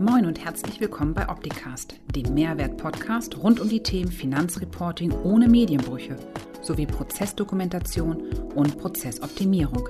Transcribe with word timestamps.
Moin 0.00 0.26
und 0.26 0.44
herzlich 0.44 0.80
willkommen 0.80 1.14
bei 1.14 1.28
Opticast, 1.28 1.94
dem 2.16 2.34
Mehrwert-Podcast 2.34 3.40
rund 3.40 3.60
um 3.60 3.68
die 3.68 3.82
Themen 3.82 4.10
Finanzreporting 4.10 5.12
ohne 5.22 5.48
Medienbrüche 5.48 6.16
sowie 6.62 6.86
Prozessdokumentation 6.86 8.28
und 8.56 8.76
Prozessoptimierung. 8.76 9.88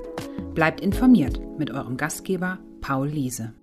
Bleibt 0.52 0.82
informiert 0.82 1.40
mit 1.58 1.70
eurem 1.70 1.96
Gastgeber 1.96 2.58
Paul 2.82 3.08
Liese. 3.08 3.54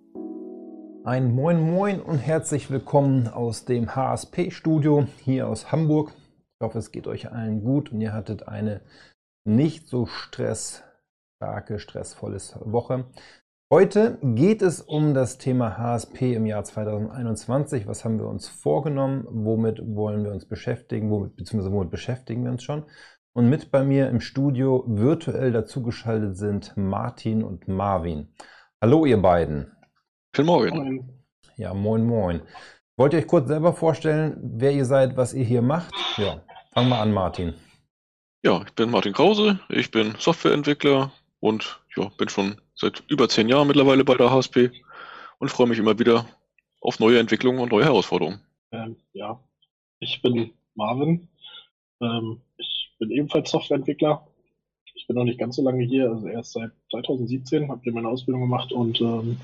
Ein 1.04 1.32
Moin 1.32 1.62
Moin 1.62 2.02
und 2.02 2.18
herzlich 2.18 2.72
willkommen 2.72 3.28
aus 3.28 3.66
dem 3.66 3.96
HSP-Studio 3.96 5.08
hier 5.24 5.48
aus 5.48 5.72
Hamburg. 5.72 6.12
Ich 6.60 6.66
hoffe, 6.66 6.80
es 6.80 6.92
geht 6.92 7.06
euch 7.06 7.32
allen 7.32 7.64
gut 7.64 7.92
und 7.92 8.02
ihr 8.02 8.14
hattet 8.14 8.48
eine 8.48 8.82
nicht 9.46 9.88
so 9.88 10.08
stressstarke, 10.08 11.78
stressvolle 11.78 12.40
Woche. 12.62 13.06
Heute 13.74 14.20
geht 14.22 14.62
es 14.62 14.82
um 14.82 15.14
das 15.14 15.38
Thema 15.38 15.78
HSP 15.78 16.34
im 16.34 16.46
Jahr 16.46 16.66
2021. 16.66 17.88
Was 17.88 18.04
haben 18.04 18.20
wir 18.20 18.28
uns 18.28 18.50
vorgenommen? 18.50 19.26
Womit 19.30 19.80
wollen 19.82 20.26
wir 20.26 20.34
uns 20.34 20.46
beschäftigen? 20.46 21.10
Womit, 21.10 21.38
beziehungsweise 21.38 21.74
womit 21.74 21.90
beschäftigen 21.90 22.44
wir 22.44 22.52
uns 22.52 22.64
schon? 22.64 22.84
Und 23.32 23.50
mit 23.50 23.72
bei 23.72 23.86
mir 23.86 24.10
im 24.10 24.20
Studio 24.20 24.84
virtuell 24.90 25.54
dazugeschaltet 25.54 26.36
sind 26.36 26.74
Martin 26.76 27.46
und 27.46 27.70
Marvin. 27.70 28.34
Hallo, 28.82 29.06
ihr 29.06 29.22
beiden. 29.22 29.72
Guten 30.36 30.48
Morgen. 30.48 31.24
Ja, 31.56 31.74
moin, 31.74 32.06
moin. 32.06 32.42
Wollt 32.98 33.14
ihr 33.14 33.20
euch 33.20 33.28
kurz 33.28 33.48
selber 33.48 33.72
vorstellen, 33.72 34.38
wer 34.44 34.74
ihr 34.74 34.84
seid, 34.84 35.16
was 35.16 35.34
ihr 35.34 35.46
hier 35.46 35.62
macht? 35.62 35.94
Ja, 36.18 36.42
fangen 36.74 36.90
wir 36.90 37.00
an, 37.00 37.14
Martin. 37.14 37.54
Ja, 38.44 38.64
ich 38.68 38.74
bin 38.74 38.92
Martin 38.92 39.14
Krause, 39.14 39.62
ich 39.70 39.92
bin 39.92 40.16
Softwareentwickler 40.20 41.14
und 41.42 41.82
ja, 41.98 42.10
bin 42.18 42.30
schon 42.30 42.62
seit 42.76 43.04
über 43.10 43.28
zehn 43.28 43.50
Jahren 43.50 43.68
mittlerweile 43.68 44.06
bei 44.06 44.16
der 44.16 44.32
HSP 44.32 44.72
und 45.40 45.50
freue 45.50 45.68
mich 45.68 45.80
immer 45.80 46.00
wieder 46.00 46.26
auf 46.80 47.00
neue 47.00 47.20
Entwicklungen 47.20 47.60
und 47.60 47.72
neue 47.72 47.84
Herausforderungen. 47.84 48.40
Ähm, 48.72 48.96
ja, 49.12 49.44
ich 50.00 50.22
bin 50.22 50.52
Marvin. 50.76 51.28
Ähm, 52.00 52.42
ich 52.58 52.96
bin 53.00 53.12
ebenfalls 53.12 53.52
Softwareentwickler. 53.52 54.26
Ich 54.94 55.08
bin 55.08 55.16
noch 55.16 55.24
nicht 55.24 55.40
ganz 55.40 55.56
so 55.56 55.64
lange 55.64 55.84
hier, 55.84 56.10
also 56.10 56.28
erst 56.28 56.54
seit 56.54 56.72
2017 56.92 57.70
habe 57.70 57.82
ich 57.84 57.94
meine 57.94 58.08
Ausbildung 58.08 58.42
gemacht 58.42 58.72
und 58.72 59.02
ähm, 59.02 59.40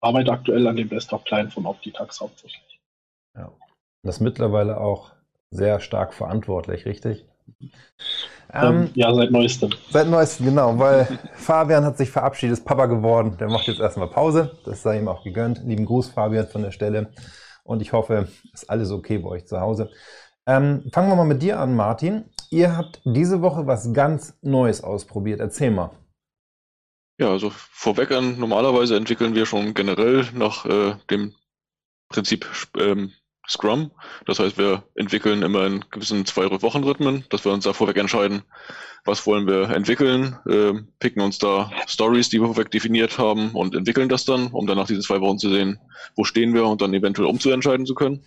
arbeite 0.00 0.32
aktuell 0.32 0.66
an 0.66 0.76
dem 0.76 0.88
Desktop-Client 0.88 1.52
von 1.52 1.66
Optitax 1.66 2.20
hauptsächlich. 2.20 2.80
Ja, 3.36 3.52
das 4.02 4.16
ist 4.16 4.20
mittlerweile 4.20 4.80
auch 4.80 5.12
sehr 5.50 5.80
stark 5.80 6.14
verantwortlich, 6.14 6.86
richtig? 6.86 7.26
Ähm, 8.52 8.82
ähm, 8.82 8.90
ja, 8.94 9.14
seit 9.14 9.30
neuestem. 9.30 9.70
Seit 9.90 10.08
neuestem, 10.08 10.46
genau, 10.46 10.78
weil 10.78 11.06
Fabian 11.34 11.84
hat 11.84 11.98
sich 11.98 12.10
verabschiedet, 12.10 12.58
ist 12.58 12.64
Papa 12.64 12.86
geworden. 12.86 13.36
Der 13.38 13.48
macht 13.48 13.66
jetzt 13.68 13.80
erstmal 13.80 14.08
Pause. 14.08 14.58
Das 14.64 14.82
sei 14.82 14.98
ihm 14.98 15.08
auch 15.08 15.22
gegönnt. 15.22 15.62
Lieben 15.64 15.86
Gruß, 15.86 16.08
Fabian, 16.08 16.48
von 16.48 16.62
der 16.62 16.72
Stelle. 16.72 17.12
Und 17.62 17.82
ich 17.82 17.92
hoffe, 17.92 18.28
ist 18.52 18.68
alles 18.68 18.90
okay 18.90 19.18
bei 19.18 19.30
euch 19.30 19.46
zu 19.46 19.60
Hause. 19.60 19.90
Ähm, 20.46 20.90
fangen 20.92 21.08
wir 21.08 21.16
mal 21.16 21.24
mit 21.24 21.42
dir 21.42 21.60
an, 21.60 21.76
Martin. 21.76 22.24
Ihr 22.50 22.76
habt 22.76 23.00
diese 23.04 23.42
Woche 23.42 23.66
was 23.66 23.92
ganz 23.92 24.36
Neues 24.42 24.82
ausprobiert. 24.82 25.38
Erzähl 25.38 25.70
mal. 25.70 25.92
Ja, 27.20 27.30
also 27.30 27.50
vorweg 27.50 28.10
an, 28.12 28.38
normalerweise 28.38 28.96
entwickeln 28.96 29.34
wir 29.34 29.46
schon 29.46 29.74
generell 29.74 30.26
nach 30.32 30.64
äh, 30.64 30.94
dem 31.10 31.34
Prinzip 32.08 32.46
ähm, 32.78 33.12
Scrum. 33.50 33.90
Das 34.26 34.38
heißt, 34.38 34.56
wir 34.56 34.84
entwickeln 34.94 35.42
immer 35.42 35.66
in 35.66 35.84
gewissen 35.90 36.24
Zwei-Wochen-Rhythmen, 36.24 37.24
dass 37.30 37.44
wir 37.44 37.52
uns 37.52 37.64
da 37.64 37.72
vorweg 37.72 37.96
entscheiden, 37.96 38.42
was 39.04 39.26
wollen 39.26 39.46
wir 39.46 39.70
entwickeln, 39.70 40.38
äh, 40.48 40.72
picken 41.00 41.22
uns 41.22 41.38
da 41.38 41.72
Stories, 41.88 42.28
die 42.28 42.40
wir 42.40 42.46
vorweg 42.46 42.70
definiert 42.70 43.18
haben 43.18 43.50
und 43.50 43.74
entwickeln 43.74 44.08
das 44.08 44.24
dann, 44.24 44.48
um 44.48 44.66
dann 44.66 44.76
nach 44.76 44.86
diesen 44.86 45.02
zwei 45.02 45.20
Wochen 45.20 45.38
zu 45.38 45.50
sehen, 45.50 45.80
wo 46.14 46.24
stehen 46.24 46.54
wir 46.54 46.66
und 46.66 46.80
dann 46.80 46.94
eventuell 46.94 47.28
umzuentscheiden 47.28 47.86
zu 47.86 47.94
können. 47.94 48.22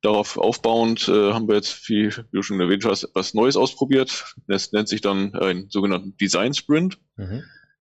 Darauf 0.00 0.38
aufbauend 0.38 1.08
äh, 1.08 1.32
haben 1.32 1.48
wir 1.48 1.56
jetzt, 1.56 1.88
wie, 1.88 2.10
du 2.32 2.42
schon 2.42 2.60
erwähnt 2.60 2.84
hast, 2.84 3.08
was 3.14 3.34
Neues 3.34 3.56
ausprobiert. 3.56 4.34
Das 4.46 4.72
nennt 4.72 4.88
sich 4.88 5.00
dann 5.00 5.34
ein 5.34 5.66
sogenannten 5.70 6.16
Design 6.16 6.54
Sprint. 6.54 6.98
Mhm. 7.16 7.42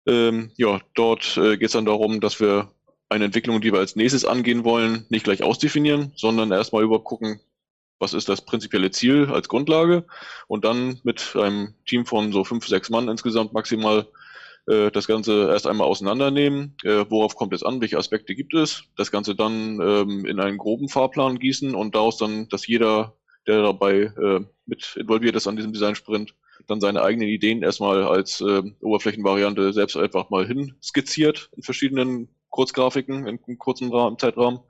Ähm, 0.06 0.50
ja, 0.56 0.80
dort 0.94 1.36
äh, 1.36 1.56
geht 1.56 1.66
es 1.66 1.72
dann 1.72 1.84
darum, 1.84 2.20
dass 2.20 2.40
wir 2.40 2.72
eine 3.08 3.26
Entwicklung, 3.26 3.60
die 3.60 3.72
wir 3.72 3.78
als 3.78 3.96
nächstes 3.96 4.24
angehen 4.24 4.64
wollen, 4.64 5.06
nicht 5.08 5.24
gleich 5.24 5.42
ausdefinieren, 5.42 6.12
sondern 6.16 6.52
erstmal 6.52 6.82
übergucken, 6.82 7.40
was 7.98 8.14
ist 8.14 8.28
das 8.28 8.44
prinzipielle 8.44 8.90
Ziel 8.90 9.28
als 9.30 9.48
Grundlage. 9.48 10.06
Und 10.46 10.64
dann 10.64 11.00
mit 11.02 11.34
einem 11.34 11.74
Team 11.86 12.06
von 12.06 12.32
so 12.32 12.44
fünf, 12.44 12.66
sechs 12.66 12.90
Mann 12.90 13.08
insgesamt 13.08 13.52
maximal 13.52 14.06
äh, 14.66 14.90
das 14.90 15.06
Ganze 15.06 15.48
erst 15.48 15.66
einmal 15.66 15.86
auseinandernehmen, 15.86 16.76
äh, 16.84 17.04
worauf 17.08 17.34
kommt 17.34 17.54
es 17.54 17.62
an, 17.62 17.80
welche 17.80 17.98
Aspekte 17.98 18.34
gibt 18.34 18.54
es, 18.54 18.84
das 18.96 19.10
Ganze 19.10 19.34
dann 19.34 19.80
ähm, 19.80 20.26
in 20.26 20.40
einen 20.40 20.58
groben 20.58 20.88
Fahrplan 20.88 21.38
gießen 21.38 21.74
und 21.74 21.94
daraus 21.94 22.18
dann, 22.18 22.48
dass 22.48 22.66
jeder, 22.66 23.16
der 23.46 23.62
dabei 23.62 24.12
äh, 24.16 24.40
mit 24.66 24.96
involviert 24.96 25.36
ist 25.36 25.46
an 25.46 25.56
diesem 25.56 25.72
Design-Sprint, 25.72 26.34
dann 26.66 26.80
seine 26.80 27.02
eigenen 27.02 27.28
Ideen 27.28 27.62
erstmal 27.62 28.04
als 28.04 28.40
äh, 28.42 28.62
Oberflächenvariante 28.80 29.72
selbst 29.72 29.96
einfach 29.96 30.28
mal 30.28 30.46
hin 30.46 30.74
skizziert 30.82 31.50
in 31.56 31.62
verschiedenen 31.62 32.28
Kurzgrafiken 32.50 33.26
in 33.26 33.38
einem 33.46 33.58
kurzen 33.58 33.92
Rahmen, 33.92 34.18
Zeitrahmen 34.18 34.60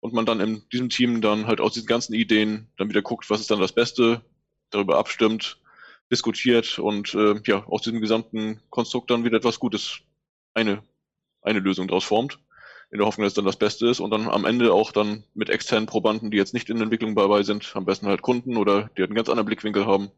und 0.00 0.12
man 0.12 0.26
dann 0.26 0.40
in 0.40 0.62
diesem 0.72 0.88
Team 0.88 1.20
dann 1.20 1.46
halt 1.46 1.60
aus 1.60 1.74
diesen 1.74 1.86
ganzen 1.86 2.14
Ideen 2.14 2.68
dann 2.76 2.88
wieder 2.88 3.02
guckt, 3.02 3.28
was 3.30 3.40
ist 3.40 3.50
dann 3.50 3.60
das 3.60 3.72
Beste, 3.72 4.22
darüber 4.70 4.98
abstimmt, 4.98 5.58
diskutiert 6.10 6.78
und 6.78 7.14
äh, 7.14 7.40
ja, 7.46 7.64
aus 7.66 7.82
diesem 7.82 8.00
gesamten 8.00 8.60
Konstrukt 8.70 9.10
dann 9.10 9.24
wieder 9.24 9.36
etwas 9.36 9.60
Gutes, 9.60 10.00
eine, 10.54 10.82
eine 11.42 11.60
Lösung 11.60 11.86
daraus 11.88 12.04
formt, 12.04 12.40
in 12.90 12.98
der 12.98 13.06
Hoffnung, 13.06 13.24
dass 13.24 13.32
es 13.32 13.36
dann 13.36 13.44
das 13.44 13.58
Beste 13.58 13.86
ist 13.86 14.00
und 14.00 14.10
dann 14.10 14.28
am 14.28 14.44
Ende 14.44 14.72
auch 14.72 14.90
dann 14.90 15.24
mit 15.34 15.48
externen 15.48 15.86
Probanden, 15.86 16.30
die 16.30 16.36
jetzt 16.36 16.54
nicht 16.54 16.68
in 16.68 16.76
der 16.76 16.84
Entwicklung 16.84 17.14
dabei 17.14 17.42
sind, 17.44 17.70
am 17.76 17.84
besten 17.84 18.06
halt 18.06 18.22
Kunden 18.22 18.56
oder 18.56 18.90
die 18.96 19.02
halt 19.02 19.10
einen 19.10 19.14
ganz 19.14 19.28
anderen 19.28 19.46
Blickwinkel 19.46 19.86
haben, 19.86 20.10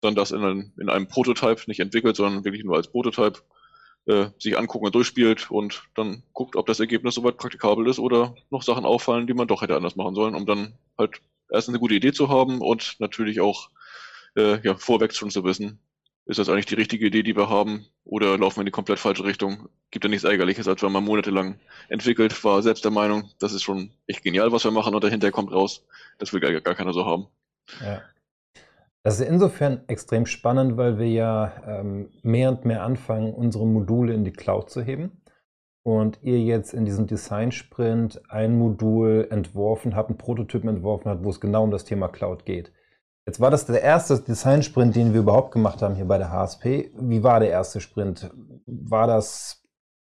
dann 0.00 0.14
das 0.14 0.32
in, 0.32 0.42
ein, 0.42 0.72
in 0.78 0.88
einem 0.88 1.06
Prototype 1.06 1.62
nicht 1.66 1.80
entwickelt, 1.80 2.16
sondern 2.16 2.44
wirklich 2.44 2.64
nur 2.64 2.76
als 2.76 2.90
Prototype 2.90 3.40
äh, 4.06 4.26
sich 4.38 4.58
angucken 4.58 4.86
und 4.86 4.94
durchspielt 4.94 5.50
und 5.50 5.82
dann 5.94 6.22
guckt, 6.32 6.56
ob 6.56 6.66
das 6.66 6.80
Ergebnis 6.80 7.14
soweit 7.14 7.36
praktikabel 7.36 7.88
ist 7.88 7.98
oder 7.98 8.34
noch 8.50 8.62
Sachen 8.62 8.84
auffallen, 8.84 9.26
die 9.26 9.34
man 9.34 9.48
doch 9.48 9.62
hätte 9.62 9.76
anders 9.76 9.96
machen 9.96 10.14
sollen, 10.14 10.34
um 10.34 10.46
dann 10.46 10.74
halt 10.98 11.20
erst 11.50 11.68
eine 11.68 11.78
gute 11.78 11.94
Idee 11.94 12.12
zu 12.12 12.28
haben 12.28 12.60
und 12.60 12.96
natürlich 12.98 13.40
auch 13.40 13.70
äh, 14.36 14.60
ja, 14.62 14.76
vorweg 14.76 15.14
schon 15.14 15.30
zu 15.30 15.44
wissen, 15.44 15.80
ist 16.26 16.38
das 16.38 16.48
eigentlich 16.48 16.66
die 16.66 16.76
richtige 16.76 17.06
Idee, 17.06 17.22
die 17.22 17.36
wir 17.36 17.48
haben, 17.48 17.86
oder 18.04 18.38
laufen 18.38 18.58
wir 18.58 18.60
in 18.60 18.66
die 18.66 18.72
komplett 18.72 19.00
falsche 19.00 19.24
Richtung? 19.24 19.68
Gibt 19.90 20.04
ja 20.04 20.08
nichts 20.08 20.24
Ärgerliches, 20.24 20.68
als 20.68 20.82
wenn 20.82 20.92
man 20.92 21.04
monatelang 21.04 21.58
entwickelt, 21.88 22.44
war 22.44 22.62
selbst 22.62 22.84
der 22.84 22.92
Meinung, 22.92 23.30
das 23.40 23.52
ist 23.52 23.62
schon 23.62 23.90
echt 24.06 24.22
genial, 24.22 24.52
was 24.52 24.64
wir 24.64 24.70
machen, 24.70 24.94
und 24.94 25.02
dahinter 25.02 25.32
kommt 25.32 25.50
raus, 25.50 25.84
das 26.18 26.32
will 26.32 26.40
gar, 26.40 26.52
gar 26.60 26.74
keiner 26.74 26.92
so 26.92 27.04
haben. 27.04 27.26
Ja. 27.80 28.02
Das 29.02 29.18
ist 29.18 29.26
insofern 29.26 29.82
extrem 29.86 30.26
spannend, 30.26 30.76
weil 30.76 30.98
wir 30.98 31.08
ja 31.08 31.52
ähm, 31.66 32.10
mehr 32.22 32.50
und 32.50 32.64
mehr 32.66 32.82
anfangen, 32.82 33.32
unsere 33.32 33.66
Module 33.66 34.12
in 34.12 34.24
die 34.24 34.32
Cloud 34.32 34.68
zu 34.68 34.82
heben. 34.82 35.22
Und 35.82 36.22
ihr 36.22 36.38
jetzt 36.38 36.74
in 36.74 36.84
diesem 36.84 37.06
Design-Sprint 37.06 38.20
ein 38.30 38.58
Modul 38.58 39.26
entworfen 39.30 39.96
habt, 39.96 40.10
einen 40.10 40.18
Prototypen 40.18 40.68
entworfen 40.68 41.08
habt, 41.08 41.24
wo 41.24 41.30
es 41.30 41.40
genau 41.40 41.64
um 41.64 41.70
das 41.70 41.84
Thema 41.84 42.08
Cloud 42.08 42.44
geht. 42.44 42.70
Jetzt 43.26 43.40
war 43.40 43.50
das 43.50 43.64
der 43.64 43.80
erste 43.80 44.20
Design-Sprint, 44.20 44.94
den 44.94 45.14
wir 45.14 45.20
überhaupt 45.20 45.52
gemacht 45.52 45.80
haben 45.80 45.94
hier 45.94 46.04
bei 46.04 46.18
der 46.18 46.30
HSP. 46.30 46.90
Wie 46.98 47.22
war 47.22 47.40
der 47.40 47.50
erste 47.50 47.80
Sprint? 47.80 48.30
War 48.66 49.06
das 49.06 49.62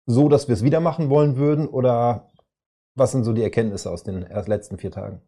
so, 0.06 0.30
dass 0.30 0.48
wir 0.48 0.54
es 0.54 0.64
wieder 0.64 0.80
machen 0.80 1.10
wollen 1.10 1.38
würden 1.38 1.68
oder 1.68 2.30
was 2.94 3.12
sind 3.12 3.24
so 3.24 3.34
die 3.34 3.44
Erkenntnisse 3.44 3.90
aus 3.90 4.04
den 4.04 4.22
letzten 4.22 4.78
vier 4.78 4.92
Tagen? 4.92 5.22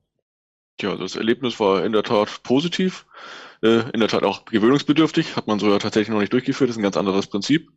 Ja, 0.82 0.96
das 0.96 1.16
Erlebnis 1.16 1.60
war 1.60 1.84
in 1.84 1.92
der 1.92 2.04
Tat 2.04 2.44
positiv. 2.44 3.06
Äh, 3.64 3.90
in 3.92 4.00
der 4.00 4.10
Tat 4.10 4.24
auch 4.24 4.46
gewöhnungsbedürftig, 4.46 5.36
hat 5.36 5.48
man 5.48 5.60
so 5.60 5.70
ja 5.70 5.80
tatsächlich 5.80 6.10
noch 6.10 6.20
nicht 6.20 6.34
durchgeführt, 6.34 6.70
das 6.70 6.76
ist 6.76 6.80
ein 6.80 6.84
ganz 6.84 6.98
anderes 6.98 7.28
Prinzip. 7.28 7.72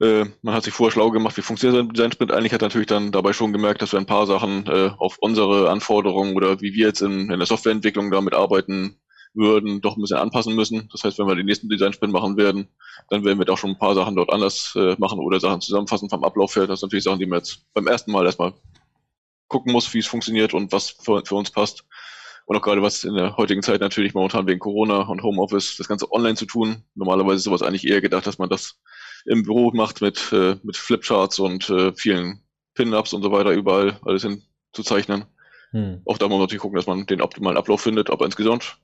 Äh, 0.00 0.24
man 0.42 0.54
hat 0.54 0.64
sich 0.64 0.74
vorher 0.74 0.92
schlau 0.92 1.10
gemacht, 1.10 1.36
wie 1.36 1.42
funktioniert 1.42 1.96
sein 1.96 2.10
Sprint. 2.10 2.32
Eigentlich 2.32 2.52
hat 2.52 2.62
natürlich 2.62 2.88
dann 2.88 3.12
dabei 3.12 3.32
schon 3.32 3.52
gemerkt, 3.52 3.82
dass 3.82 3.92
wir 3.92 4.00
ein 4.00 4.06
paar 4.06 4.26
Sachen 4.26 4.66
äh, 4.66 4.90
auf 4.98 5.18
unsere 5.20 5.70
Anforderungen 5.70 6.34
oder 6.34 6.60
wie 6.60 6.74
wir 6.74 6.88
jetzt 6.88 7.02
in, 7.02 7.30
in 7.30 7.38
der 7.38 7.46
Softwareentwicklung 7.46 8.10
damit 8.10 8.34
arbeiten 8.34 8.98
würden, 9.34 9.80
doch 9.80 9.96
ein 9.96 10.00
bisschen 10.02 10.18
anpassen 10.18 10.56
müssen. 10.56 10.88
Das 10.90 11.04
heißt, 11.04 11.18
wenn 11.18 11.26
wir 11.26 11.36
den 11.36 11.46
nächsten 11.46 11.68
Design-Sprint 11.68 12.12
machen 12.12 12.36
werden, 12.36 12.68
dann 13.08 13.24
werden 13.24 13.38
wir 13.38 13.46
doch 13.46 13.58
schon 13.58 13.70
ein 13.70 13.78
paar 13.78 13.94
Sachen 13.94 14.16
dort 14.16 14.32
anders 14.32 14.74
äh, 14.76 14.96
machen 14.98 15.20
oder 15.20 15.38
Sachen 15.38 15.60
zusammenfassen 15.60 16.10
vom 16.10 16.24
Ablauf 16.24 16.56
her. 16.56 16.66
Das 16.66 16.80
sind 16.80 16.88
natürlich 16.88 17.04
Sachen, 17.04 17.20
die 17.20 17.26
man 17.26 17.38
jetzt 17.38 17.64
beim 17.72 17.86
ersten 17.86 18.10
Mal 18.10 18.26
erstmal 18.26 18.54
gucken 19.48 19.72
muss, 19.72 19.92
wie 19.94 19.98
es 19.98 20.06
funktioniert 20.06 20.52
und 20.52 20.72
was 20.72 20.90
für, 20.90 21.22
für 21.24 21.36
uns 21.36 21.50
passt. 21.50 21.84
Und 22.52 22.58
auch 22.58 22.62
gerade 22.64 22.82
was 22.82 23.02
in 23.04 23.14
der 23.14 23.38
heutigen 23.38 23.62
Zeit 23.62 23.80
natürlich 23.80 24.12
momentan 24.12 24.46
wegen 24.46 24.60
Corona 24.60 25.08
und 25.08 25.22
Homeoffice, 25.22 25.78
das 25.78 25.88
Ganze 25.88 26.12
online 26.12 26.34
zu 26.34 26.44
tun. 26.44 26.84
Normalerweise 26.94 27.36
ist 27.36 27.44
sowas 27.44 27.62
eigentlich 27.62 27.86
eher 27.86 28.02
gedacht, 28.02 28.26
dass 28.26 28.36
man 28.36 28.50
das 28.50 28.78
im 29.24 29.42
Büro 29.42 29.70
macht 29.72 30.02
mit, 30.02 30.30
äh, 30.34 30.56
mit 30.62 30.76
Flipcharts 30.76 31.38
und 31.38 31.70
äh, 31.70 31.94
vielen 31.94 32.42
Pin-Ups 32.74 33.14
und 33.14 33.22
so 33.22 33.32
weiter, 33.32 33.52
überall 33.52 33.98
alles 34.04 34.26
hinzuzeichnen. 34.26 35.24
Hm. 35.70 36.02
Auch 36.04 36.18
da 36.18 36.26
muss 36.26 36.34
man 36.34 36.40
natürlich 36.42 36.60
gucken, 36.60 36.76
dass 36.76 36.86
man 36.86 37.06
den 37.06 37.22
optimalen 37.22 37.56
Ablauf 37.56 37.80
findet, 37.80 38.10
aber 38.10 38.26
insgesamt 38.26 38.76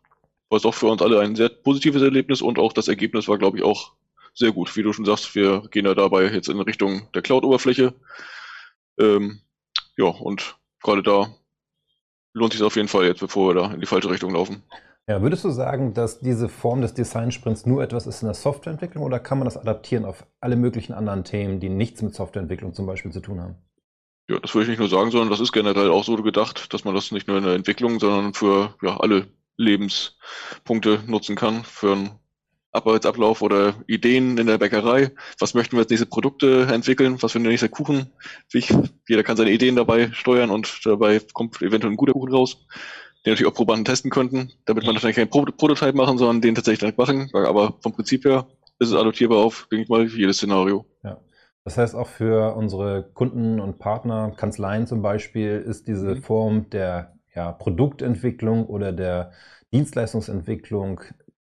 war 0.49 0.57
es 0.57 0.65
auch 0.65 0.73
für 0.73 0.87
uns 0.87 1.03
alle 1.03 1.21
ein 1.21 1.37
sehr 1.37 1.51
positives 1.51 2.01
Erlebnis 2.01 2.41
und 2.41 2.59
auch 2.59 2.73
das 2.73 2.89
Ergebnis 2.89 3.29
war, 3.29 3.37
glaube 3.37 3.59
ich, 3.59 3.65
auch 3.65 3.93
sehr 4.33 4.53
gut. 4.53 4.75
Wie 4.79 4.83
du 4.83 4.95
schon 4.95 5.05
sagst, 5.05 5.35
wir 5.35 5.61
gehen 5.71 5.85
ja 5.85 5.95
dabei 5.95 6.25
jetzt 6.33 6.49
in 6.49 6.59
Richtung 6.59 7.13
der 7.13 7.21
Cloud-Oberfläche. 7.21 7.93
Ähm, 8.99 9.43
ja, 9.99 10.07
und 10.07 10.57
gerade 10.81 11.03
da 11.03 11.35
lohnt 12.39 12.53
sich 12.53 12.63
auf 12.63 12.77
jeden 12.77 12.89
Fall 12.89 13.05
jetzt, 13.05 13.21
bevor 13.21 13.55
wir 13.55 13.61
da 13.61 13.73
in 13.73 13.81
die 13.81 13.87
falsche 13.87 14.11
Richtung 14.11 14.33
laufen. 14.33 14.63
Ja, 15.09 15.23
würdest 15.23 15.43
du 15.45 15.51
sagen, 15.51 15.95
dass 15.95 16.21
diese 16.21 16.51
Form 16.51 16.83
des 16.83 16.93
Design-Sprints 16.93 17.65
nur 17.65 17.83
etwas 17.83 18.07
ist 18.07 18.21
in 18.21 18.27
der 18.27 18.35
Softwareentwicklung 18.35 19.03
oder 19.03 19.19
kann 19.19 19.39
man 19.39 19.47
das 19.47 19.57
adaptieren 19.57 20.05
auf 20.05 20.27
alle 20.41 20.57
möglichen 20.57 20.93
anderen 20.93 21.25
Themen, 21.25 21.61
die 21.61 21.71
nichts 21.71 22.03
mit 22.03 22.15
Softwareentwicklung 22.15 22.75
zum 22.75 22.87
Beispiel 22.87 23.11
zu 23.11 23.21
tun 23.21 23.41
haben? 23.41 23.57
Ja, 24.29 24.39
das 24.39 24.55
würde 24.55 24.65
ich 24.65 24.69
nicht 24.69 24.81
nur 24.81 24.91
sagen, 24.91 25.11
sondern 25.11 25.31
das 25.31 25.41
ist 25.41 25.53
generell 25.53 25.91
auch 25.91 26.05
so 26.05 26.15
gedacht, 26.17 26.75
dass 26.75 26.85
man 26.85 26.95
das 26.95 27.11
nicht 27.11 27.27
nur 27.27 27.39
in 27.39 27.45
der 27.45 27.55
Entwicklung, 27.55 27.99
sondern 27.99 28.35
für 28.35 28.75
ja, 28.83 28.99
alle 28.99 29.29
Lebenspunkte 29.57 31.01
nutzen 31.07 31.37
kann, 31.37 31.65
für 31.65 31.93
einen 31.93 32.11
Arbeitsablauf 32.73 33.43
oder 33.43 33.75
Ideen 33.87 34.37
in 34.39 34.47
der 34.47 34.59
Bäckerei. 34.59 35.11
Was 35.39 35.55
möchten 35.55 35.77
wir 35.77 35.81
als 35.81 35.91
nächste 35.91 36.07
Produkte 36.07 36.69
entwickeln? 36.71 37.23
Was 37.23 37.33
für 37.33 37.39
ein 37.39 37.43
nächster 37.43 37.69
Kuchen? 37.69 38.13
Jeder 38.53 39.23
kann 39.23 39.37
seine 39.37 39.51
Ideen 39.51 39.77
dabei 39.77 40.11
steuern 40.13 40.51
und 40.51 40.81
dabei 40.85 41.21
kommt 41.33 41.61
eventuell 41.63 41.93
ein 41.93 41.97
guter 41.97 42.13
Kuchen 42.13 42.33
raus, 42.33 42.67
den 43.25 43.33
natürlich 43.33 43.51
auch 43.51 43.57
Probanden 43.57 43.85
testen 43.85 44.11
könnten, 44.11 44.53
damit 44.67 44.85
man 44.85 44.95
natürlich 44.95 45.17
keinen 45.17 45.31
Pro 45.31 45.45
Prototype 45.45 45.97
machen, 45.97 46.19
sondern 46.19 46.41
den 46.41 46.55
tatsächlich 46.55 46.81
dann 46.81 46.95
machen. 46.97 47.31
Aber 47.33 47.75
vom 47.81 47.93
Prinzip 47.93 48.25
her 48.25 48.47
ist 48.79 48.89
es 48.89 48.95
adoptierbar 48.95 49.39
auf, 49.39 49.67
denke 49.71 49.85
ich 49.85 49.89
mal, 49.89 50.07
jedes 50.07 50.37
Szenario. 50.37 50.85
Ja. 51.03 51.19
Das 51.65 51.77
heißt, 51.77 51.95
auch 51.95 52.07
für 52.07 52.57
unsere 52.57 53.11
Kunden 53.13 53.61
und 53.61 53.79
Partner, 53.79 54.33
Kanzleien 54.37 54.87
zum 54.87 55.03
Beispiel, 55.03 55.59
ist 55.59 55.87
diese 55.87 56.15
mhm. 56.15 56.23
Form 56.23 56.71
der 56.71 57.15
ja, 57.35 57.53
Produktentwicklung 57.53 58.67
oder 58.67 58.93
der 58.93 59.33
Dienstleistungsentwicklung 59.73 61.03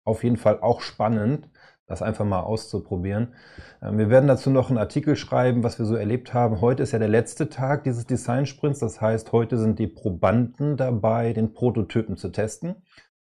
auf 0.04 0.24
jeden 0.24 0.36
Fall 0.36 0.60
auch 0.60 0.80
spannend, 0.80 1.48
das 1.86 2.02
einfach 2.02 2.24
mal 2.24 2.40
auszuprobieren. 2.40 3.34
Ähm, 3.82 3.98
wir 3.98 4.10
werden 4.10 4.28
dazu 4.28 4.50
noch 4.50 4.70
einen 4.70 4.78
Artikel 4.78 5.16
schreiben, 5.16 5.62
was 5.64 5.78
wir 5.78 5.86
so 5.86 5.96
erlebt 5.96 6.32
haben. 6.32 6.60
Heute 6.60 6.82
ist 6.82 6.92
ja 6.92 6.98
der 6.98 7.08
letzte 7.08 7.48
Tag 7.48 7.84
dieses 7.84 8.06
Design-Sprints. 8.06 8.78
Das 8.78 9.00
heißt, 9.00 9.32
heute 9.32 9.58
sind 9.58 9.78
die 9.78 9.88
Probanden 9.88 10.76
dabei, 10.76 11.32
den 11.32 11.52
Prototypen 11.52 12.16
zu 12.16 12.30
testen. 12.30 12.76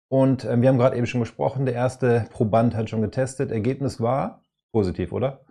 Und 0.09 0.43
ähm, 0.43 0.61
wir 0.61 0.69
haben 0.69 0.77
gerade 0.77 0.97
eben 0.97 1.07
schon 1.07 1.21
gesprochen, 1.21 1.65
der 1.65 1.75
erste 1.75 2.27
Proband 2.31 2.75
hat 2.75 2.89
schon 2.89 3.01
getestet. 3.01 3.51
Ergebnis 3.51 4.01
war 4.01 4.43
positiv, 4.73 5.13
oder? 5.13 5.45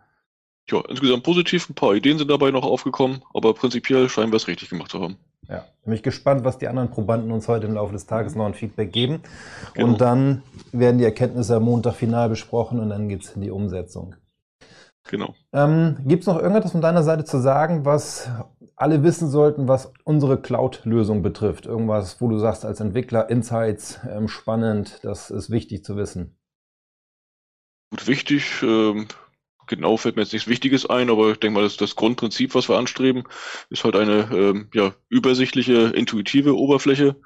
Ja, 0.70 0.82
insgesamt 0.88 1.22
positiv. 1.22 1.68
Ein 1.70 1.74
paar 1.74 1.94
Ideen 1.94 2.18
sind 2.18 2.30
dabei 2.30 2.50
noch 2.50 2.64
aufgekommen, 2.64 3.22
aber 3.32 3.54
prinzipiell 3.54 4.08
scheinen 4.10 4.30
wir 4.30 4.36
es 4.36 4.46
richtig 4.46 4.68
gemacht 4.68 4.90
zu 4.90 5.00
haben. 5.00 5.16
Ja, 5.50 5.64
bin 5.84 5.94
ich 5.94 6.04
gespannt, 6.04 6.44
was 6.44 6.58
die 6.58 6.68
anderen 6.68 6.90
Probanden 6.90 7.32
uns 7.32 7.48
heute 7.48 7.66
im 7.66 7.74
Laufe 7.74 7.92
des 7.92 8.06
Tages 8.06 8.36
noch 8.36 8.46
ein 8.46 8.54
Feedback 8.54 8.92
geben. 8.92 9.20
Genau. 9.74 9.88
Und 9.88 10.00
dann 10.00 10.42
werden 10.70 10.98
die 10.98 11.04
Erkenntnisse 11.04 11.56
am 11.56 11.64
Montag 11.64 11.94
final 11.94 12.28
besprochen 12.28 12.78
und 12.78 12.90
dann 12.90 13.08
geht 13.08 13.24
es 13.24 13.32
in 13.32 13.42
die 13.42 13.50
Umsetzung. 13.50 14.14
Genau. 15.08 15.34
Ähm, 15.52 15.96
Gibt 16.04 16.22
es 16.22 16.26
noch 16.28 16.36
irgendetwas 16.36 16.70
von 16.70 16.80
deiner 16.80 17.02
Seite 17.02 17.24
zu 17.24 17.38
sagen, 17.38 17.84
was 17.84 18.30
alle 18.76 19.02
wissen 19.02 19.28
sollten, 19.28 19.66
was 19.66 19.92
unsere 20.04 20.40
Cloud-Lösung 20.40 21.22
betrifft? 21.22 21.66
Irgendwas, 21.66 22.20
wo 22.20 22.28
du 22.28 22.38
sagst 22.38 22.64
als 22.64 22.78
Entwickler, 22.78 23.28
Insights, 23.28 23.98
ähm, 24.08 24.28
spannend, 24.28 25.00
das 25.02 25.30
ist 25.30 25.50
wichtig 25.50 25.84
zu 25.84 25.96
wissen. 25.96 26.38
Gut, 27.90 28.06
wichtig, 28.06 28.62
ähm, 28.62 29.08
genau 29.70 29.96
fällt 29.96 30.16
mir 30.16 30.22
jetzt 30.22 30.34
nichts 30.34 30.48
Wichtiges 30.48 30.84
ein, 30.84 31.08
aber 31.08 31.30
ich 31.30 31.38
denke 31.38 31.54
mal, 31.54 31.62
das, 31.62 31.78
das 31.78 31.96
Grundprinzip, 31.96 32.54
was 32.54 32.68
wir 32.68 32.76
anstreben, 32.76 33.24
ist 33.70 33.84
halt 33.84 33.96
eine 33.96 34.28
ähm, 34.32 34.68
ja, 34.74 34.92
übersichtliche, 35.08 35.92
intuitive 35.94 36.54
Oberfläche, 36.56 37.16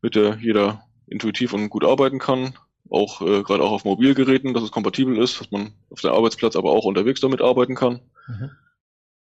mit 0.00 0.16
der 0.16 0.38
jeder 0.42 0.84
intuitiv 1.06 1.52
und 1.52 1.70
gut 1.70 1.84
arbeiten 1.84 2.18
kann. 2.18 2.54
Auch 2.90 3.22
äh, 3.22 3.42
gerade 3.42 3.62
auch 3.62 3.70
auf 3.70 3.84
Mobilgeräten, 3.84 4.52
dass 4.54 4.64
es 4.64 4.72
kompatibel 4.72 5.16
ist, 5.18 5.40
dass 5.40 5.50
man 5.52 5.72
auf 5.90 6.00
dem 6.00 6.10
Arbeitsplatz 6.10 6.56
aber 6.56 6.72
auch 6.72 6.84
unterwegs 6.84 7.20
damit 7.20 7.40
arbeiten 7.40 7.76
kann. 7.76 8.00
Mhm. 8.26 8.50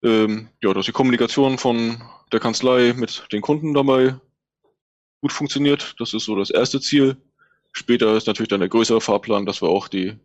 Ähm, 0.04 0.50
ja, 0.62 0.74
dass 0.74 0.86
die 0.86 0.92
Kommunikation 0.92 1.58
von 1.58 2.02
der 2.32 2.40
Kanzlei 2.40 2.94
mit 2.94 3.26
den 3.32 3.42
Kunden 3.42 3.74
dabei 3.74 4.16
gut 5.22 5.32
funktioniert. 5.32 5.96
Das 6.00 6.14
ist 6.14 6.26
so 6.26 6.36
das 6.36 6.50
erste 6.50 6.80
Ziel. 6.82 7.18
Später 7.72 8.16
ist 8.16 8.28
natürlich 8.28 8.50
dann 8.50 8.60
der 8.60 8.70
größere 8.70 9.02
Fahrplan, 9.02 9.46
dass 9.46 9.62
wir 9.62 9.70
auch 9.70 9.88
die 9.88 10.18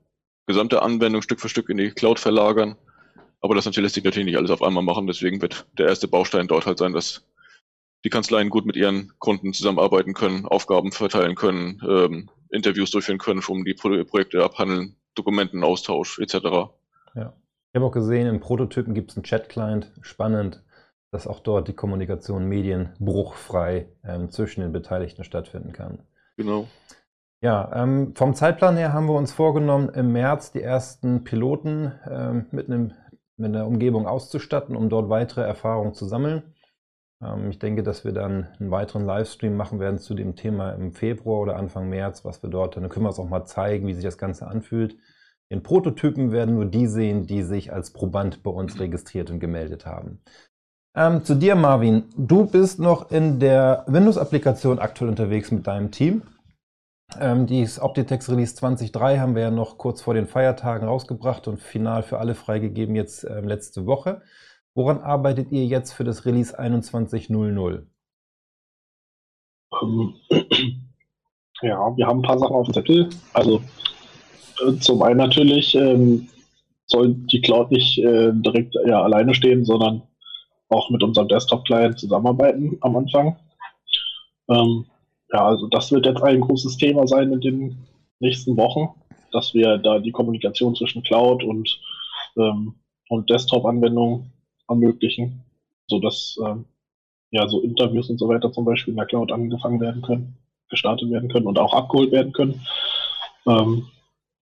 gesamte 0.49 0.83
Anwendung 0.83 1.23
Stück 1.23 1.41
für 1.41 1.49
Stück 1.49 1.69
in 1.69 1.77
die 1.77 1.91
Cloud 1.91 2.19
verlagern. 2.19 2.77
Aber 3.41 3.55
das 3.55 3.67
natürlich 3.67 3.85
lässt 3.85 3.95
sich 3.95 4.05
natürlich 4.05 4.27
nicht 4.27 4.37
alles 4.37 4.51
auf 4.51 4.63
einmal 4.63 4.83
machen. 4.83 5.07
Deswegen 5.07 5.41
wird 5.41 5.67
der 5.79 5.87
erste 5.87 6.09
Baustein 6.09 6.49
dort 6.49 6.67
halt 6.67 6.79
sein, 6.79 6.93
dass 6.93 7.25
die 8.05 8.11
Kanzleien 8.11 8.51
gut 8.51 8.67
mit 8.67 8.75
ihren 8.75 9.13
Kunden 9.19 9.53
zusammenarbeiten 9.53 10.15
können, 10.15 10.47
Aufgaben 10.47 10.91
verteilen 10.91 11.37
können, 11.37 11.81
ähm, 11.89 12.31
Interviews 12.51 12.91
durchführen 12.91 13.19
können, 13.19 13.43
um 13.47 13.65
die 13.65 13.75
Pro 13.75 14.03
Projekte 14.05 14.43
abhandeln, 14.43 14.97
Dokumentenaustausch 15.15 16.19
etc. 16.19 16.35
Ja. 17.15 17.35
Ich 17.71 17.75
habe 17.75 17.85
auch 17.85 17.93
gesehen, 17.93 18.27
im 18.27 18.41
Prototypen 18.41 18.95
gibt 18.95 19.11
es 19.11 19.17
einen 19.17 19.25
Chat-Client. 19.25 19.93
Spannend, 20.01 20.65
dass 21.11 21.27
auch 21.27 21.41
dort 21.41 21.69
die 21.69 21.75
Kommunikation 21.75 22.47
medienbruchfrei 22.47 23.89
ähm, 24.05 24.31
zwischen 24.31 24.63
den 24.63 24.73
Beteiligten 24.73 25.25
stattfinden 25.25 25.73
kann. 25.73 25.99
Genau. 26.37 26.67
Ja, 27.41 27.71
ähm, 27.73 28.15
vom 28.17 28.35
Zeitplan 28.35 28.77
her 28.77 28.93
haben 28.93 29.07
wir 29.07 29.15
uns 29.15 29.33
vorgenommen, 29.33 29.91
im 29.91 30.13
März 30.13 30.51
die 30.51 30.63
ersten 30.63 31.23
Piloten 31.23 31.93
ähm, 32.11 32.47
mit, 32.51 32.69
einem, 32.69 32.93
mit 33.37 33.55
einer 33.55 33.67
Umgebung 33.67 34.09
auszustatten, 34.09 34.75
um 34.75 34.89
dort 34.89 35.09
weitere 35.09 35.43
Erfahrungen 35.43 35.95
zu 35.95 36.05
sammeln. 36.07 36.43
Ähm, 37.23 37.51
ich 37.51 37.61
denke, 37.61 37.85
dass 37.85 38.05
wir 38.05 38.13
dann 38.13 38.49
einen 38.59 38.73
weiteren 38.73 39.05
Livestream 39.05 39.57
machen 39.57 39.79
werden 39.79 40.01
zu 40.01 40.15
dem 40.15 40.35
Thema 40.35 40.73
im 40.73 40.93
Februar 40.93 41.41
oder 41.41 41.57
Anfang 41.57 41.89
März, 41.89 42.25
was 42.25 42.43
wir 42.43 42.51
dort, 42.51 42.77
dann 42.77 42.89
können 42.89 43.07
wir 43.07 43.11
es 43.11 43.21
auch 43.21 43.29
mal 43.29 43.45
zeigen, 43.45 43.87
wie 43.87 43.95
sich 43.95 44.05
das 44.05 44.19
Ganze 44.19 44.49
anfühlt. 44.49 44.97
Den 45.51 45.63
Prototypen 45.63 46.33
werden 46.33 46.57
nur 46.57 46.67
die 46.67 46.89
sehen, 46.89 47.27
die 47.27 47.43
sich 47.43 47.73
als 47.73 47.93
Proband 47.93 48.43
bei 48.43 48.51
uns 48.51 48.81
registriert 48.81 49.31
und 49.31 49.39
gemeldet 49.39 49.87
haben. 49.87 50.21
Ähm, 50.97 51.25
zu 51.25 51.37
dir, 51.37 51.55
Marvin. 51.55 52.05
Du 52.17 52.47
bist 52.47 52.81
noch 52.81 53.13
in 53.13 53.39
der 53.39 53.85
Windows-Applikation 53.87 54.81
aktuell 54.81 55.09
unterwegs 55.09 55.53
mit 55.53 55.67
deinem 55.67 55.93
Team. 55.93 56.23
Ähm, 57.17 57.47
die 57.47 57.67
Optitex 57.81 58.29
Release 58.31 58.55
20.3 58.55 59.19
haben 59.19 59.35
wir 59.35 59.43
ja 59.43 59.51
noch 59.51 59.79
kurz 59.79 60.03
vor 60.03 60.15
den 60.15 60.27
Feiertagen 60.27 60.87
rausgebracht 60.87 61.49
und 61.49 61.59
final 61.59 62.03
für 62.03 62.19
alle 62.19 62.35
freigegeben 62.35 62.95
jetzt 62.95 63.25
äh, 63.25 63.41
letzte 63.41 63.87
Woche. 63.87 64.21
Woran 64.75 64.99
arbeitet 64.99 65.51
ihr 65.51 65.65
jetzt 65.65 65.93
für 65.93 66.05
das 66.05 66.27
Release 66.27 66.59
21.00? 66.59 67.87
Ähm, 69.83 70.15
ja, 71.63 71.97
wir 71.97 72.07
haben 72.07 72.19
ein 72.19 72.23
paar 72.23 72.39
Sachen 72.39 72.55
auf 72.55 72.67
dem 72.67 72.75
Zettel. 72.75 73.09
Also 73.33 73.63
äh, 74.67 74.77
zum 74.79 75.03
einen 75.03 75.19
natürlich 75.19 75.75
ähm, 75.75 76.29
soll 76.87 77.15
die 77.15 77.41
Cloud 77.41 77.71
nicht 77.71 77.99
äh, 77.99 78.33
direkt 78.35 78.75
ja, 78.87 79.03
alleine 79.03 79.35
stehen, 79.35 79.65
sondern 79.65 80.03
auch 80.69 80.91
mit 80.91 81.03
unserem 81.03 81.29
Desktop-Client 81.29 81.99
zusammenarbeiten 81.99 82.77
am 82.83 82.97
Anfang. 82.97 83.37
Ähm, 84.51 84.85
ja, 85.33 85.47
also 85.47 85.67
das 85.69 85.93
wird 85.93 86.07
jetzt 86.07 86.23
ein 86.23 86.41
großes 86.41 86.77
Thema 86.77 87.07
sein 87.07 87.33
in 87.33 87.41
den 87.41 87.79
nächsten 88.21 88.57
Wochen, 88.57 88.89
dass 89.33 89.53
wir 89.55 89.79
da 89.79 89.99
die 89.99 90.13
Kommunikation 90.13 90.75
zwischen 90.75 91.03
Cloud 91.03 91.45
und, 91.45 91.81
ähm, 92.37 92.75
und 93.09 93.29
Desktop-Anwendungen 93.29 94.33
ermöglichen, 94.69 95.45
sodass 95.87 96.39
ähm, 96.45 96.65
ja 97.31 97.47
so 97.47 97.61
Interviews 97.61 98.09
und 98.09 98.19
so 98.19 98.29
weiter 98.29 98.51
zum 98.53 98.65
Beispiel 98.65 98.93
in 98.93 98.97
der 98.97 99.07
Cloud 99.07 99.31
angefangen 99.31 99.81
werden 99.81 100.03
können, 100.03 100.39
gestartet 100.71 101.11
werden 101.11 101.29
können 101.29 101.47
und 101.47 101.59
auch 101.59 101.75
abgeholt 101.75 102.11
werden 102.11 102.33
können. 102.33 102.61
Ähm, 103.47 103.87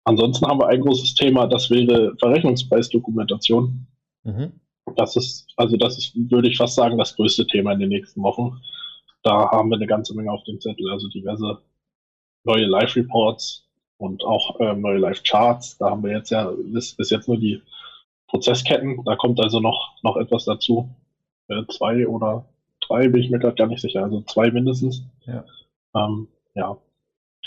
ansonsten 0.04 0.46
haben 0.48 0.60
wir 0.60 0.68
ein 0.68 0.82
großes 0.82 1.16
Thema, 1.16 1.48
das 1.48 1.70
wäre 1.72 2.16
Verrechnungspreisdokumentation. 2.20 3.88
Mhm. 4.24 4.52
Das 4.96 5.16
ist, 5.16 5.48
also 5.56 5.78
das 5.78 5.98
ist, 5.98 6.32
würde 6.32 6.48
ich 6.48 6.58
fast 6.58 6.76
sagen, 6.76 6.98
das 6.98 7.16
größte 7.16 7.46
Thema 7.48 7.74
in 7.74 7.80
den 7.80 7.90
nächsten 7.90 8.22
Wochen 8.22 8.60
da 9.24 9.52
haben 9.52 9.70
wir 9.70 9.76
eine 9.76 9.88
ganze 9.88 10.16
Menge 10.16 10.32
auf 10.32 10.44
dem 10.44 10.60
Zettel, 10.62 10.90
also 10.92 11.08
diverse 11.10 11.60
neue 12.44 12.66
Live-Reports 12.66 13.66
und 13.98 14.24
auch 14.24 14.60
ähm, 14.60 14.82
neue 14.82 14.98
Live-Charts. 14.98 15.78
Da 15.78 15.92
haben 15.92 16.04
wir 16.04 16.12
jetzt 16.12 16.30
ja 16.30 16.52
bis, 16.52 16.94
bis 16.94 17.10
jetzt 17.10 17.28
nur 17.28 17.38
die 17.38 17.62
Prozessketten. 18.28 19.04
Da 19.04 19.16
kommt 19.16 19.40
also 19.42 19.60
noch, 19.60 19.96
noch 20.04 20.18
etwas 20.18 20.46
dazu. 20.46 20.90
Äh, 21.48 21.64
zwei 21.70 22.08
oder 22.08 22.46
drei 22.80 23.10
bin 23.10 23.22
ich 23.22 23.30
mir 23.30 23.40
gerade 23.40 23.56
gar 23.56 23.68
nicht 23.68 23.82
sicher. 23.82 24.04
Also 24.04 24.22
zwei 24.22 24.52
mindestens. 24.52 25.04
Ja. 25.26 25.44
Ähm, 25.96 26.28
ja. 26.56 26.78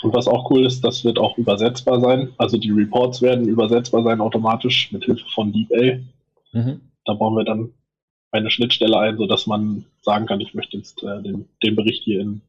Und 0.03 0.13
was 0.13 0.27
auch 0.27 0.49
cool 0.51 0.65
ist, 0.65 0.83
das 0.83 1.05
wird 1.05 1.17
auch 1.17 1.37
übersetzbar 1.37 1.99
sein. 1.99 2.33
Also 2.37 2.57
die 2.57 2.71
Reports 2.71 3.21
werden 3.21 3.47
übersetzbar 3.47 4.03
sein 4.03 4.21
automatisch 4.21 4.91
mit 4.91 5.05
Hilfe 5.05 5.25
von 5.33 5.51
DeepA. 5.51 6.01
Mhm. 6.51 6.81
Da 7.05 7.13
bauen 7.13 7.35
wir 7.35 7.45
dann 7.45 7.73
eine 8.33 8.49
Schnittstelle 8.49 8.97
ein, 8.97 9.17
sodass 9.17 9.47
man 9.47 9.85
sagen 10.01 10.25
kann, 10.25 10.41
ich 10.41 10.53
möchte 10.53 10.77
jetzt 10.77 11.03
äh, 11.03 11.21
den, 11.21 11.47
den 11.63 11.75
Bericht 11.75 12.03
hier 12.03 12.21
in 12.21 12.41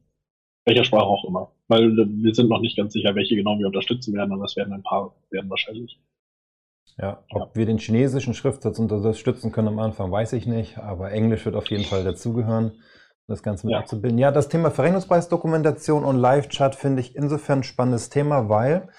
welcher 0.65 0.83
Sprache 0.83 1.05
auch 1.05 1.23
immer. 1.25 1.51
Weil 1.67 1.97
äh, 1.99 2.05
wir 2.07 2.33
sind 2.33 2.49
noch 2.49 2.59
nicht 2.59 2.75
ganz 2.75 2.93
sicher, 2.93 3.15
welche 3.15 3.35
genau 3.35 3.57
wir 3.59 3.67
unterstützen 3.67 4.13
werden, 4.13 4.33
aber 4.33 4.45
es 4.45 4.55
werden 4.55 4.73
ein 4.73 4.83
paar 4.83 5.15
werden 5.29 5.49
wahrscheinlich. 5.49 5.99
Ja, 6.97 7.23
ob 7.29 7.41
ja. 7.41 7.49
wir 7.55 7.65
den 7.65 7.77
chinesischen 7.77 8.33
Schriftsatz 8.33 8.79
unterstützen 8.79 9.51
können 9.51 9.67
am 9.67 9.79
Anfang, 9.79 10.11
weiß 10.11 10.33
ich 10.33 10.47
nicht, 10.47 10.77
aber 10.77 11.11
Englisch 11.11 11.45
wird 11.45 11.55
auf 11.55 11.69
jeden 11.69 11.83
Fall 11.83 12.03
dazugehören, 12.03 12.71
das 13.27 13.43
Ganze 13.43 13.67
mit 13.67 13.73
ja. 13.73 13.79
abzubilden. 13.79 14.17
Ja, 14.17 14.31
das 14.31 14.49
Thema 14.49 14.71
Verrechnungspreisdokumentation 14.71 16.03
und 16.03 16.17
Live-Chat 16.17 16.75
finde 16.75 17.01
ich 17.01 17.15
insofern 17.15 17.59
ein 17.59 17.63
spannendes 17.63 18.09
Thema, 18.09 18.49
weil 18.49 18.89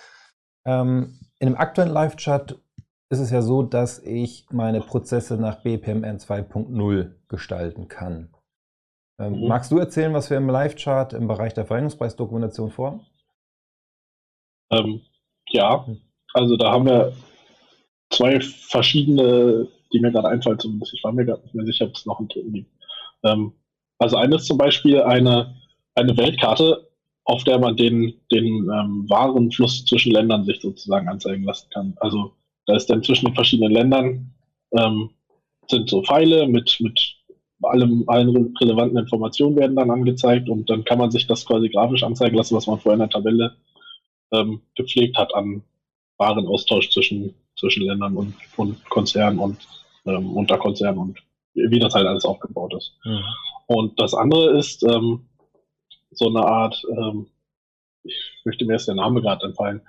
ähm, 0.67 1.19
in 1.39 1.49
dem 1.49 1.57
aktuellen 1.57 1.93
Live-Chat 1.93 2.61
ist 3.09 3.21
es 3.21 3.31
ja 3.31 3.43
so, 3.43 3.63
dass 3.63 4.01
ich 4.01 4.47
meine 4.51 4.81
Prozesse 4.81 5.37
nach 5.37 5.63
BPMN 5.63 6.19
2.0 6.19 7.13
gestalten 7.29 7.89
kann. 7.89 8.31
Ähm, 9.19 9.41
mhm. 9.41 9.49
Magst 9.49 9.71
du 9.71 9.79
erzählen, 9.79 10.13
was 10.13 10.31
wir 10.31 10.37
im 10.37 10.49
Live-Chart 10.49 11.13
im 11.13 11.29
Bereich 11.29 11.55
der 11.55 11.67
Verrechnungspreisdokumentation 11.67 12.71
vorhaben? 12.71 13.07
Ähm, 14.71 15.01
ja, 15.49 15.87
also 16.35 16.57
da 16.57 16.73
haben 16.73 16.87
wir 16.87 17.13
zwei 18.11 18.41
verschiedene, 18.41 19.69
die 19.93 20.01
mir 20.01 20.11
gerade 20.11 20.29
einfallen 20.29 20.59
zumindest. 20.59 20.95
Ich 20.95 21.05
war 21.05 21.13
mir 21.13 21.25
gerade 21.25 21.43
nicht 21.43 21.55
mehr 21.55 21.67
sicher, 21.67 21.87
ob 21.87 21.95
es 21.95 22.07
noch 22.07 22.19
einen 22.19 22.29
dritten 22.29 22.53
gibt. 22.53 22.71
Ähm, 23.23 23.53
also 23.99 24.17
eine 24.17 24.37
ist 24.37 24.47
zum 24.47 24.59
Beispiel 24.59 25.01
eine, 25.03 25.57
eine 25.95 26.17
Weltkarte, 26.17 26.91
auf 27.25 27.45
der 27.45 27.59
man 27.59 27.77
den, 27.77 28.15
den 28.31 28.45
ähm, 28.45 29.07
Warenfluss 29.09 29.85
zwischen 29.85 30.13
Ländern 30.13 30.45
sich 30.45 30.61
sozusagen 30.61 31.09
anzeigen 31.09 31.45
lassen 31.45 31.69
kann. 31.71 31.97
Also 32.01 32.33
da 32.67 32.77
ist 32.77 32.87
dann 32.87 33.03
zwischen 33.03 33.27
den 33.27 33.35
verschiedenen 33.35 33.73
Ländern 33.73 34.35
ähm, 34.73 35.11
sind 35.69 35.89
so 35.89 36.03
Pfeile 36.03 36.47
mit, 36.47 36.77
mit 36.81 37.17
allem, 37.63 38.05
allen 38.07 38.55
relevanten 38.61 38.99
Informationen 38.99 39.57
werden 39.57 39.77
dann 39.77 39.91
angezeigt 39.91 40.49
und 40.49 40.69
dann 40.69 40.85
kann 40.85 40.99
man 40.99 41.11
sich 41.11 41.27
das 41.27 41.47
quasi 41.47 41.69
grafisch 41.69 42.03
anzeigen 42.03 42.37
lassen, 42.37 42.57
was 42.57 42.67
man 42.67 42.79
vorher 42.79 42.95
in 42.95 43.01
der 43.01 43.11
Tabelle 43.11 43.57
ähm, 44.33 44.61
gepflegt 44.75 45.17
hat 45.17 45.35
an 45.35 45.63
Warenaustausch 46.19 46.91
zwischen, 46.91 47.35
zwischen 47.59 47.85
Ländern 47.85 48.17
und, 48.17 48.35
und 48.57 48.85
Konzernen 48.89 49.39
und 49.39 49.59
ähm, 50.05 50.37
Unterkonzernen 50.37 50.99
und 50.99 51.19
wie 51.55 51.79
das 51.79 51.95
halt 51.95 52.07
alles 52.07 52.25
aufgebaut 52.25 52.75
ist. 52.75 52.93
Mhm. 53.05 53.25
Und 53.67 54.01
das 54.01 54.15
andere 54.15 54.59
ist 54.59 54.83
ähm, 54.85 55.27
so 56.11 56.29
eine 56.29 56.45
Art, 56.45 56.81
ähm, 56.91 57.27
ich 58.05 58.15
möchte 58.45 58.65
mir 58.65 58.75
jetzt 58.75 58.89
der 58.89 58.95
Name 58.95 59.21
gerade 59.21 59.47
entfallen, 59.47 59.81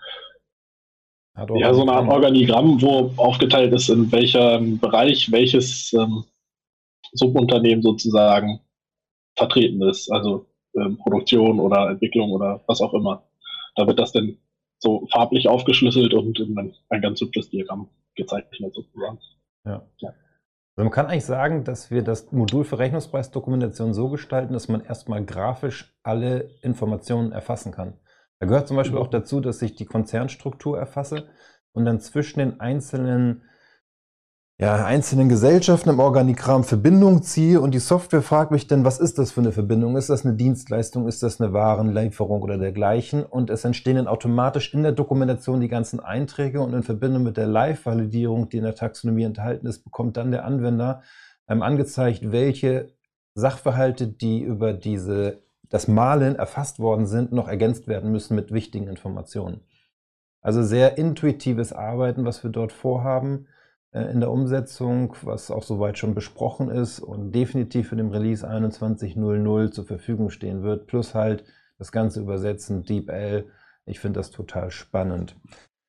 ja, 1.56 1.74
so 1.74 1.82
eine 1.82 1.94
Art 1.94 2.10
Organigramm, 2.10 2.82
wo 2.82 3.12
aufgeteilt 3.17 3.74
ist, 3.74 3.89
in 3.89 4.12
welchem 4.12 4.79
Bereich 4.79 5.32
welches 5.32 5.94
ähm, 5.94 6.24
Subunternehmen 7.13 7.82
sozusagen 7.82 8.60
vertreten 9.36 9.82
ist. 9.84 10.12
Also 10.12 10.48
ähm, 10.75 10.98
Produktion 10.98 11.60
oder 11.60 11.89
Entwicklung 11.89 12.32
oder 12.32 12.62
was 12.67 12.82
auch 12.82 12.94
immer. 12.94 13.24
Da 13.75 13.86
wird 13.88 14.00
das 14.00 14.12
dann 14.12 14.38
so 14.79 15.08
farblich 15.12 15.48
aufgeschlüsselt 15.48 16.13
und 16.13 16.39
in 16.39 16.74
ein 16.89 17.01
ganz 17.01 17.20
simples 17.20 17.50
Diagramm 17.50 17.89
gezeichnet 18.15 18.74
sozusagen. 18.74 19.20
Ja. 19.65 19.84
ja. 20.00 20.10
Also 20.10 20.86
man 20.86 20.91
kann 20.91 21.08
eigentlich 21.08 21.25
sagen, 21.25 21.63
dass 21.63 21.89
wir 21.89 22.03
das 22.03 22.32
Modul 22.32 22.63
für 22.63 22.77
Rechnungspreisdokumentation 22.77 23.94
so 23.94 24.10
gestalten, 24.10 24.53
dass 24.53 24.67
man 24.67 24.84
erstmal 24.84 25.24
grafisch 25.25 25.96
alle 26.03 26.51
Informationen 26.62 27.32
erfassen 27.32 27.72
kann. 27.72 27.94
Da 28.39 28.48
gehört 28.48 28.67
zum 28.67 28.77
Beispiel 28.77 28.98
mhm. 28.98 29.03
auch 29.03 29.10
dazu, 29.10 29.41
dass 29.41 29.62
ich 29.62 29.75
die 29.75 29.86
Konzernstruktur 29.86 30.77
erfasse 30.77 31.27
und 31.74 31.86
dann 31.86 32.00
zwischen 32.00 32.39
den 32.39 32.60
einzelnen 32.60 33.44
ja, 34.60 34.84
einzelnen 34.84 35.29
Gesellschaften 35.29 35.89
im 35.89 36.00
Organigramm 36.00 36.63
Verbindung 36.63 37.22
ziehe 37.22 37.62
und 37.62 37.75
die 37.75 37.79
Software 37.79 38.24
fragt 38.24 38.50
mich 38.50 38.65
dann, 38.65 38.84
was 38.84 39.00
ist 39.00 39.20
das 39.20 39.32
für 39.32 39.41
eine 39.41 39.51
Verbindung? 39.51 39.96
Ist 39.98 40.10
das 40.10 40.25
eine 40.25 40.34
Dienstleistung? 40.34 41.08
Ist 41.08 41.22
das 41.22 41.39
eine 41.39 41.53
Warenlieferung 41.53 42.41
oder 42.41 42.58
dergleichen? 42.58 43.24
Und 43.24 43.51
es 43.51 43.65
entstehen 43.65 43.98
dann 43.98 44.08
automatisch 44.08 44.74
in 44.74 44.82
der 44.82 44.94
Dokumentation 44.94 45.62
die 45.62 45.67
ganzen 45.67 46.00
Einträge 46.00 46.60
und 46.62 46.74
in 46.74 46.82
Verbindung 46.82 47.22
mit 47.22 47.38
der 47.38 47.46
Live-Validierung, 47.46 48.50
die 48.50 48.58
in 48.58 48.63
der 48.63 48.74
Taxonomie 48.74 49.25
enthalten 49.25 49.67
ist, 49.67 49.84
bekommt 49.84 50.17
dann 50.17 50.32
der 50.32 50.44
Anwender 50.44 51.03
ähm, 51.48 51.62
angezeigt, 51.62 52.32
welche 52.32 52.96
Sachverhalte, 53.36 54.08
die 54.08 54.41
über 54.41 54.74
diese, 54.74 55.44
das 55.70 55.88
Malen 55.88 56.36
erfasst 56.36 56.80
worden 56.80 57.08
sind, 57.08 57.32
noch 57.32 57.48
ergänzt 57.48 57.88
werden 57.88 58.12
müssen 58.12 58.36
mit 58.36 58.52
wichtigen 58.52 58.88
Informationen. 58.88 59.62
Also 60.42 60.64
sehr 60.64 60.98
intuitives 60.98 61.74
Arbeiten, 61.74 62.26
was 62.26 62.44
wir 62.44 62.52
dort 62.52 62.72
vorhaben 62.72 63.48
äh, 63.92 64.04
in 64.12 64.20
der 64.20 64.32
Umsetzung, 64.32 65.16
was 65.24 65.52
auch 65.52 65.64
soweit 65.64 65.98
schon 65.98 66.16
besprochen 66.16 66.70
ist 66.70 67.00
und 67.00 67.32
definitiv 67.34 67.90
für 67.90 67.96
den 67.96 68.12
Release 68.12 68.48
21.00 68.48 69.72
zur 69.72 69.86
Verfügung 69.86 70.30
stehen 70.30 70.64
wird, 70.64 70.88
plus 70.88 71.16
halt 71.16 71.44
das 71.78 71.92
ganze 71.92 72.22
Übersetzen 72.22 72.84
DeepL. 72.84 73.46
Ich 73.86 74.00
finde 74.00 74.20
das 74.20 74.32
total 74.32 74.72
spannend. 74.72 75.36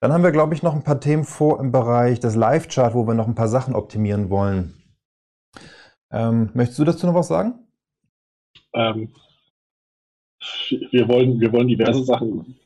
Dann 0.00 0.12
haben 0.12 0.22
wir, 0.22 0.30
glaube 0.30 0.54
ich, 0.54 0.62
noch 0.62 0.74
ein 0.74 0.84
paar 0.84 1.00
Themen 1.00 1.24
vor 1.24 1.58
im 1.58 1.72
Bereich 1.72 2.20
des 2.20 2.36
Live-Chart, 2.36 2.94
wo 2.94 3.06
wir 3.06 3.14
noch 3.14 3.26
ein 3.26 3.34
paar 3.34 3.48
Sachen 3.48 3.74
optimieren 3.74 4.30
wollen. 4.30 4.74
Ähm, 6.10 6.50
möchtest 6.54 6.78
du 6.78 6.84
dazu 6.84 7.06
noch 7.06 7.14
was 7.14 7.28
sagen? 7.28 7.66
Ähm, 8.74 9.12
wir, 10.90 11.08
wollen, 11.08 11.40
wir 11.40 11.52
wollen 11.52 11.68
diverse 11.68 12.04
Sachen 12.04 12.56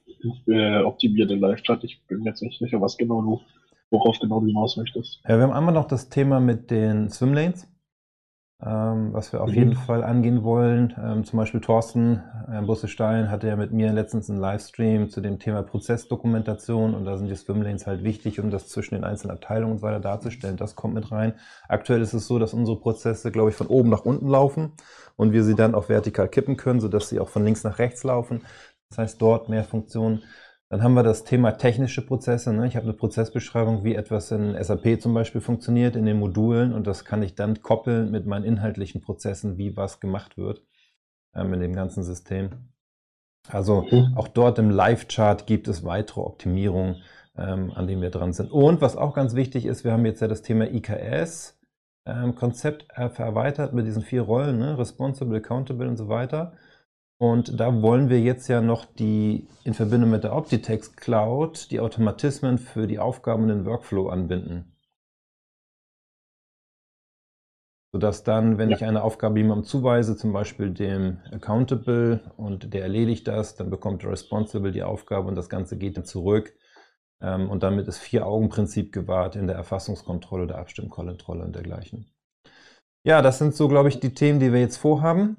äh, 0.47 0.83
optimieren 0.83 1.31
im 1.31 1.41
Live-Chart. 1.41 1.83
Ich 1.85 2.01
bin 2.07 2.21
mir 2.21 2.31
jetzt 2.31 2.43
nicht 2.43 2.59
sicher, 2.59 2.81
was 2.81 2.97
genau 2.97 3.23
du 3.23 3.41
worauf 3.93 4.19
genau 4.19 4.41
du 4.41 4.47
hinaus 4.47 4.77
möchtest. 4.77 5.21
Ja, 5.29 5.37
wir 5.37 5.45
haben 5.45 5.53
einmal 5.53 5.75
noch 5.75 5.87
das 5.87 6.09
Thema 6.09 6.41
mit 6.41 6.71
den 6.71 7.11
Swimlanes, 7.11 7.69
ähm, 8.65 9.13
was 9.13 9.33
wir 9.33 9.43
auf 9.43 9.49
mhm. 9.51 9.55
jeden 9.55 9.75
Fall 9.75 10.05
angehen 10.05 10.45
wollen. 10.45 10.95
Ähm, 11.03 11.25
zum 11.25 11.39
Beispiel 11.39 11.61
Thorsten 11.61 12.23
äh, 12.51 12.63
Busse-Stein 12.63 13.31
hatte 13.31 13.49
ja 13.49 13.57
mit 13.57 13.73
mir 13.73 13.93
letztens 13.93 14.31
einen 14.31 14.39
Livestream 14.39 15.11
zu 15.11 15.21
dem 15.21 15.41
Thema 15.41 15.63
Prozessdokumentation 15.63 16.95
und 16.95 17.05
da 17.05 17.17
sind 17.17 17.29
die 17.29 17.35
Swimlanes 17.35 17.87
halt 17.87 18.05
wichtig, 18.05 18.39
um 18.39 18.51
das 18.51 18.69
zwischen 18.69 18.95
den 18.95 19.05
einzelnen 19.05 19.37
Abteilungen 19.37 19.73
und 19.73 19.79
so 19.79 19.87
weiter 19.87 20.01
darzustellen. 20.01 20.57
Das 20.57 20.77
kommt 20.77 20.95
mit 20.95 21.11
rein. 21.11 21.35
Aktuell 21.69 22.03
ist 22.03 22.13
es 22.13 22.29
so, 22.29 22.39
dass 22.39 22.55
unsere 22.55 22.79
Prozesse, 22.79 23.33
glaube 23.33 23.51
ich, 23.51 23.57
von 23.57 23.67
oben 23.67 23.91
nach 23.91 24.05
unten 24.05 24.29
laufen 24.29 24.73
und 25.17 25.33
wir 25.33 25.43
sie 25.43 25.57
dann 25.57 25.75
auch 25.75 25.89
vertikal 25.89 26.29
kippen 26.29 26.57
können, 26.57 26.81
sodass 26.81 27.09
sie 27.09 27.19
auch 27.19 27.29
von 27.29 27.45
links 27.45 27.65
nach 27.65 27.81
rechts 27.81 28.05
laufen. 28.05 28.43
Das 28.91 28.99
heißt, 28.99 29.23
dort 29.23 29.49
mehr 29.49 29.65
Funktionen. 29.65 30.23
Dann 30.73 30.83
haben 30.83 30.95
wir 30.95 31.03
das 31.03 31.25
Thema 31.25 31.51
technische 31.59 32.01
Prozesse. 32.01 32.51
Ne? 32.51 32.67
Ich 32.67 32.77
habe 32.77 32.85
eine 32.85 32.95
Prozessbeschreibung, 32.95 33.85
wie 33.85 33.95
etwas 33.95 34.31
in 34.31 34.57
SAP 34.59 35.03
zum 35.03 35.13
Beispiel 35.13 35.43
funktioniert, 35.43 35.97
in 35.97 36.07
den 36.07 36.19
Modulen 36.19 36.73
und 36.73 36.87
das 36.87 37.05
kann 37.05 37.23
ich 37.23 37.35
dann 37.35 37.61
koppeln 37.61 38.11
mit 38.11 38.25
meinen 38.25 38.47
inhaltlichen 38.47 39.03
Prozessen, 39.03 39.59
wie 39.59 39.77
was 39.77 40.01
gemacht 40.01 40.39
wird 40.39 40.63
ähm, 41.35 41.53
in 41.53 41.61
dem 41.61 41.75
ganzen 41.75 42.03
System. 42.03 42.71
Also 43.49 43.83
mhm. 43.91 44.15
auch 44.17 44.29
dort 44.29 44.59
im 44.59 44.71
Live-Chart 44.71 45.47
gibt 45.47 45.69
es 45.69 45.85
weitere 45.85 46.23
Optimierungen, 46.23 47.03
ähm, 47.37 47.71
an 47.75 47.87
denen 47.87 48.01
wir 48.01 48.09
dran 48.09 48.33
sind. 48.33 48.51
Und 48.51 48.81
was 48.81 48.97
auch 48.97 49.13
ganz 49.13 49.35
wichtig 49.35 49.67
ist, 49.67 49.85
wir 49.85 49.93
haben 49.93 50.07
jetzt 50.07 50.23
ja 50.23 50.29
das 50.29 50.41
Thema 50.41 50.73
IKS. 50.73 51.61
Ähm, 52.07 52.35
Konzept 52.35 52.87
erweitert 52.95 53.75
mit 53.75 53.87
diesen 53.87 54.03
vier 54.03 54.23
Rollen, 54.23 54.59
ne? 54.59 54.79
Responsible, 54.79 55.37
Accountable 55.37 55.87
und 55.87 55.99
so 55.99 56.09
weiter. 56.09 56.55
Und 57.23 57.61
da 57.61 57.83
wollen 57.83 58.09
wir 58.09 58.21
jetzt 58.21 58.49
ja 58.49 58.61
noch 58.61 58.85
die 58.85 59.47
in 59.63 59.75
Verbindung 59.75 60.11
mit 60.11 60.25
der 60.25 60.35
Optitext 60.35 60.97
Cloud 60.97 61.71
die 61.71 61.79
Automatismen 61.79 62.59
für 62.59 62.89
die 62.89 62.99
Aufgaben 62.99 63.45
in 63.45 63.59
den 63.59 63.65
Workflow 63.65 64.09
anbinden. 64.09 64.77
Sodass 67.93 68.25
dann, 68.25 68.59
wenn 68.59 68.71
ja. 68.71 68.77
ich 68.77 68.85
eine 68.85 69.05
Aufgabe 69.05 69.39
jemandem 69.39 69.65
zuweise, 69.65 70.17
zum 70.17 70.33
Beispiel 70.33 70.71
dem 70.71 71.21
Accountable 71.31 72.33
und 72.37 72.75
der 72.75 72.83
erledigt 72.83 73.29
das, 73.29 73.55
dann 73.55 73.71
bekommt 73.71 74.03
der 74.03 74.11
Responsible 74.11 74.73
die 74.73 74.83
Aufgabe 74.83 75.29
und 75.29 75.37
das 75.37 75.49
Ganze 75.49 75.79
geht 75.79 75.97
dann 75.97 76.05
zurück. 76.05 76.53
Ähm, 77.21 77.49
und 77.49 77.63
damit 77.63 77.87
ist 77.87 77.99
Vier-Augen-Prinzip 77.99 78.93
gewahrt 78.93 79.37
in 79.37 79.47
der 79.47 79.55
Erfassungskontrolle, 79.55 80.49
der 80.49 80.59
Abstimmkontrolle 80.59 81.45
und 81.45 81.55
dergleichen. 81.55 82.11
Ja, 83.05 83.23
das 83.23 83.39
sind 83.39 83.55
so, 83.55 83.69
glaube 83.69 83.91
ich, 83.91 84.01
die 84.01 84.13
Themen, 84.13 84.41
die 84.41 84.53
wir 84.53 84.59
jetzt 84.59 84.79
vorhaben 84.79 85.37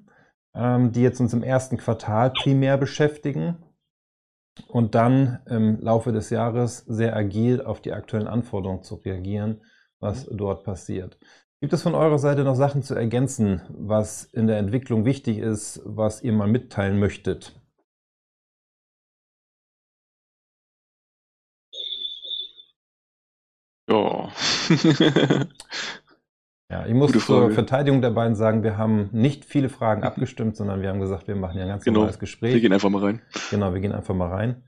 die 0.56 1.02
jetzt 1.02 1.20
uns 1.20 1.34
im 1.34 1.44
ersten 1.44 1.78
Quartal 1.78 2.32
primär 2.32 2.78
beschäftigen 2.78 3.58
und 4.68 4.96
dann 4.96 5.40
im 5.48 5.80
Laufe 5.82 6.12
des 6.12 6.30
Jahres 6.30 6.80
sehr 6.80 7.16
agil 7.16 7.62
auf 7.62 7.82
die 7.82 7.94
aktuellen 7.94 8.28
Anforderungen 8.28 8.84
zu 8.84 8.96
reagieren, 8.96 9.62
was 10.00 10.28
dort 10.32 10.64
passiert. 10.64 11.18
Gibt 11.62 11.74
es 11.74 11.82
von 11.82 11.96
eurer 11.96 12.20
Seite 12.20 12.44
noch 12.44 12.56
Sachen 12.56 12.84
zu 12.84 12.94
ergänzen, 12.94 13.62
was 13.70 14.26
in 14.26 14.48
der 14.48 14.58
Entwicklung 14.58 15.06
wichtig 15.06 15.38
ist, 15.38 15.82
was 15.86 16.22
ihr 16.22 16.34
mal 16.34 16.48
mitteilen 16.48 17.00
möchtet? 17.00 17.54
Ja. 23.88 24.30
Ja, 26.74 26.88
ich 26.88 26.94
muss 26.96 27.12
zur 27.12 27.52
Verteidigung 27.52 28.02
der 28.02 28.10
beiden 28.10 28.36
sagen, 28.36 28.64
wir 28.64 28.80
haben 28.80 29.10
nicht 29.12 29.46
viele 29.46 29.70
Fragen 29.70 30.02
mhm. 30.02 30.08
abgestimmt, 30.08 30.56
sondern 30.56 30.82
wir 30.82 30.90
haben 30.90 31.00
gesagt, 31.00 31.28
wir 31.28 31.36
machen 31.36 31.58
ja 31.58 31.66
ein 31.66 31.70
ganz 31.70 31.84
genau. 31.84 32.00
normales 32.00 32.18
Gespräch. 32.18 32.56
Wir 32.56 32.62
gehen 32.62 32.74
einfach 32.74 32.90
mal 32.90 33.04
rein. 33.04 33.22
Genau, 33.52 33.76
wir 33.76 33.80
gehen 33.80 33.92
einfach 33.92 34.16
mal 34.16 34.30
rein. 34.30 34.64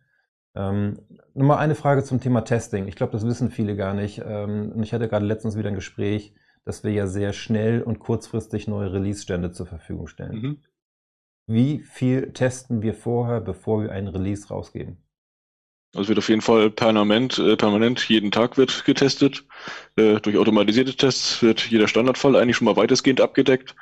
Ähm, 0.54 1.00
Nochmal 1.34 1.58
eine 1.58 1.74
Frage 1.74 2.04
zum 2.04 2.22
Thema 2.22 2.42
Testing. 2.42 2.88
Ich 2.88 2.96
glaube, 2.96 3.12
das 3.12 3.26
wissen 3.26 3.50
viele 3.50 3.76
gar 3.76 3.96
nicht. 3.96 4.22
Ähm, 4.24 4.72
und 4.76 4.84
ich 4.84 4.94
hatte 4.94 5.08
gerade 5.08 5.26
letztens 5.26 5.58
wieder 5.58 5.70
ein 5.70 5.76
Gespräch, 5.76 6.36
dass 6.64 6.84
wir 6.84 6.92
ja 6.92 7.08
sehr 7.08 7.34
schnell 7.34 7.82
und 7.82 7.98
kurzfristig 7.98 8.68
neue 8.68 8.94
Release-Stände 8.94 9.52
zur 9.52 9.66
Verfügung 9.66 10.06
stellen. 10.06 10.36
Mhm. 10.36 10.58
Wie 11.48 11.80
viel 11.80 12.34
testen 12.34 12.84
wir 12.84 12.94
vorher, 12.94 13.42
bevor 13.42 13.82
wir 13.82 13.92
einen 13.92 14.10
Release 14.10 14.48
rausgeben? 14.48 14.98
Also 15.96 16.10
wird 16.10 16.20
auf 16.20 16.28
jeden 16.28 16.42
Fall 16.42 16.70
permanent, 16.70 17.40
äh, 17.40 17.56
permanent 17.56 18.10
jeden 18.10 18.30
Tag 18.30 18.58
wird 18.58 18.84
getestet. 18.84 19.46
Äh, 19.96 20.20
durch 20.20 20.38
automatisierte 20.38 20.96
Tests 20.96 21.42
wird 21.42 21.70
jeder 21.70 21.88
Standardfall 21.88 22.36
eigentlich 22.36 22.58
schon 22.58 22.66
mal 22.66 22.76
weitestgehend 22.76 23.22
abgedeckt. 23.22 23.76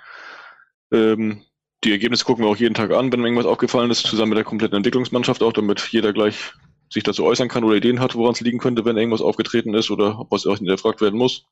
Ähm, 0.91 1.41
die 1.83 1.91
Ergebnisse 1.91 2.23
gucken 2.23 2.45
wir 2.45 2.49
auch 2.49 2.55
jeden 2.55 2.75
Tag 2.75 2.91
an, 2.91 3.11
wenn 3.11 3.23
irgendwas 3.23 3.47
aufgefallen 3.47 3.89
ist, 3.89 4.05
zusammen 4.05 4.29
mit 4.29 4.37
der 4.37 4.45
kompletten 4.45 4.77
Entwicklungsmannschaft 4.77 5.41
auch, 5.41 5.53
damit 5.53 5.87
jeder 5.91 6.13
gleich 6.13 6.53
sich 6.91 7.03
dazu 7.03 7.25
äußern 7.25 7.49
kann 7.49 7.63
oder 7.63 7.75
Ideen 7.75 7.99
hat, 7.99 8.13
woran 8.13 8.33
es 8.33 8.41
liegen 8.41 8.59
könnte, 8.59 8.85
wenn 8.85 8.95
irgendwas 8.95 9.21
aufgetreten 9.21 9.73
ist 9.73 9.89
oder 9.89 10.25
was 10.29 10.43
hinterfragt 10.43 11.01
werden 11.01 11.17
muss. 11.17 11.45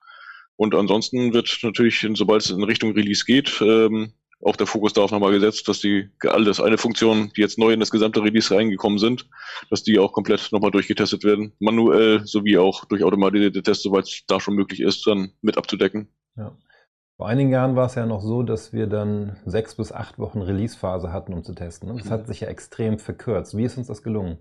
Und 0.58 0.76
ansonsten 0.76 1.34
wird 1.34 1.58
natürlich, 1.64 2.08
sobald 2.14 2.44
es 2.44 2.52
in 2.52 2.64
Richtung 2.64 2.92
Release 2.92 3.26
geht, 3.26 3.60
ähm, 3.62 4.14
auch 4.44 4.56
der 4.56 4.68
Fokus 4.68 4.94
darauf 4.94 5.12
nochmal 5.12 5.32
gesetzt, 5.32 5.68
dass 5.68 5.80
die 5.80 6.10
alles 6.22 6.60
eine 6.60 6.78
Funktion, 6.78 7.32
die 7.36 7.42
jetzt 7.42 7.58
neu 7.58 7.72
in 7.72 7.80
das 7.80 7.92
gesamte 7.92 8.24
Release 8.24 8.54
reingekommen 8.54 9.00
sind, 9.00 9.28
dass 9.70 9.84
die 9.84 10.00
auch 10.00 10.14
komplett 10.14 10.52
nochmal 10.52 10.72
durchgetestet 10.72 11.24
werden, 11.24 11.54
manuell 11.60 12.26
sowie 12.26 12.58
auch 12.58 12.86
durch 12.86 13.04
automatisierte 13.04 13.64
Tests, 13.64 13.84
soweit 13.84 14.06
es 14.06 14.24
da 14.28 14.40
schon 14.40 14.56
möglich 14.56 14.82
ist, 14.82 15.06
dann 15.08 15.32
mit 15.42 15.58
abzudecken. 15.58 16.08
Ja. 16.36 16.58
Vor 17.18 17.28
einigen 17.28 17.52
Jahren 17.52 17.76
war 17.76 17.86
es 17.86 17.94
ja 17.94 18.08
noch 18.08 18.22
so, 18.22 18.42
dass 18.42 18.74
wir 18.74 18.88
dann 18.88 19.38
sechs 19.46 19.76
bis 19.76 19.92
acht 19.92 20.18
Wochen 20.18 20.42
Release-Phase 20.42 21.14
hatten, 21.14 21.34
um 21.34 21.44
zu 21.44 21.54
testen. 21.54 21.96
Das 21.96 22.06
mhm. 22.06 22.10
hat 22.10 22.28
sich 22.28 22.40
ja 22.40 22.48
extrem 22.48 22.98
verkürzt. 22.98 23.56
Wie 23.56 23.64
ist 23.64 23.78
uns 23.78 23.86
das 23.88 24.02
gelungen? 24.02 24.40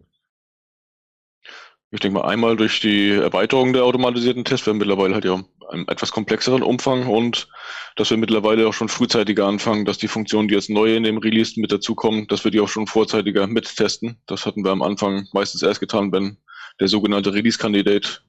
Ich 1.93 2.01
denke 2.01 2.21
mal 2.21 2.29
einmal 2.29 2.57
durch 2.57 2.81
die 2.81 3.11
Erweiterung 3.11 3.73
der 3.73 3.85
automatisierten 3.85 4.45
Tests. 4.45 4.65
Wir 4.65 4.71
haben 4.71 4.79
mittlerweile 4.79 5.15
halt 5.15 5.25
ja 5.25 5.43
einen 5.71 5.89
etwas 5.89 6.13
komplexeren 6.13 6.63
Umfang 6.63 7.07
und 7.09 7.49
dass 7.97 8.11
wir 8.11 8.17
mittlerweile 8.17 8.69
auch 8.69 8.75
schon 8.75 8.89
frühzeitiger 8.89 9.47
anfangen, 9.47 9.85
dass 9.85 9.99
die 9.99 10.09
Funktionen, 10.09 10.49
die 10.49 10.55
jetzt 10.55 10.71
neu 10.71 10.95
in 10.95 11.03
dem 11.03 11.19
Release 11.19 11.59
mit 11.61 11.73
dazukommen, 11.73 12.29
dass 12.29 12.45
wir 12.45 12.53
die 12.53 12.61
auch 12.61 12.69
schon 12.69 12.87
vorzeitiger 12.87 13.47
mittesten. 13.47 14.21
Das 14.27 14.47
hatten 14.47 14.65
wir 14.65 14.71
am 14.71 14.83
Anfang 14.83 15.27
meistens 15.33 15.63
erst 15.63 15.81
getan, 15.81 16.13
wenn 16.13 16.39
der 16.79 16.89
sogenannte 16.89 17.35
Release-Kandidat 17.35 18.23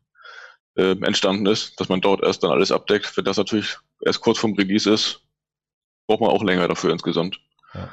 äh, 0.75 0.95
entstanden 1.01 1.45
ist, 1.45 1.79
dass 1.79 1.89
man 1.89 2.01
dort 2.01 2.23
erst 2.23 2.43
dann 2.43 2.51
alles 2.51 2.71
abdeckt. 2.71 3.15
Wenn 3.15 3.25
das 3.25 3.37
natürlich 3.37 3.77
erst 4.03 4.21
kurz 4.21 4.39
vorm 4.39 4.53
Release 4.55 4.91
ist, 4.91 5.21
braucht 6.07 6.21
man 6.21 6.31
auch 6.31 6.43
länger 6.43 6.67
dafür 6.67 6.91
insgesamt. 6.91 7.39
Ja. 7.73 7.89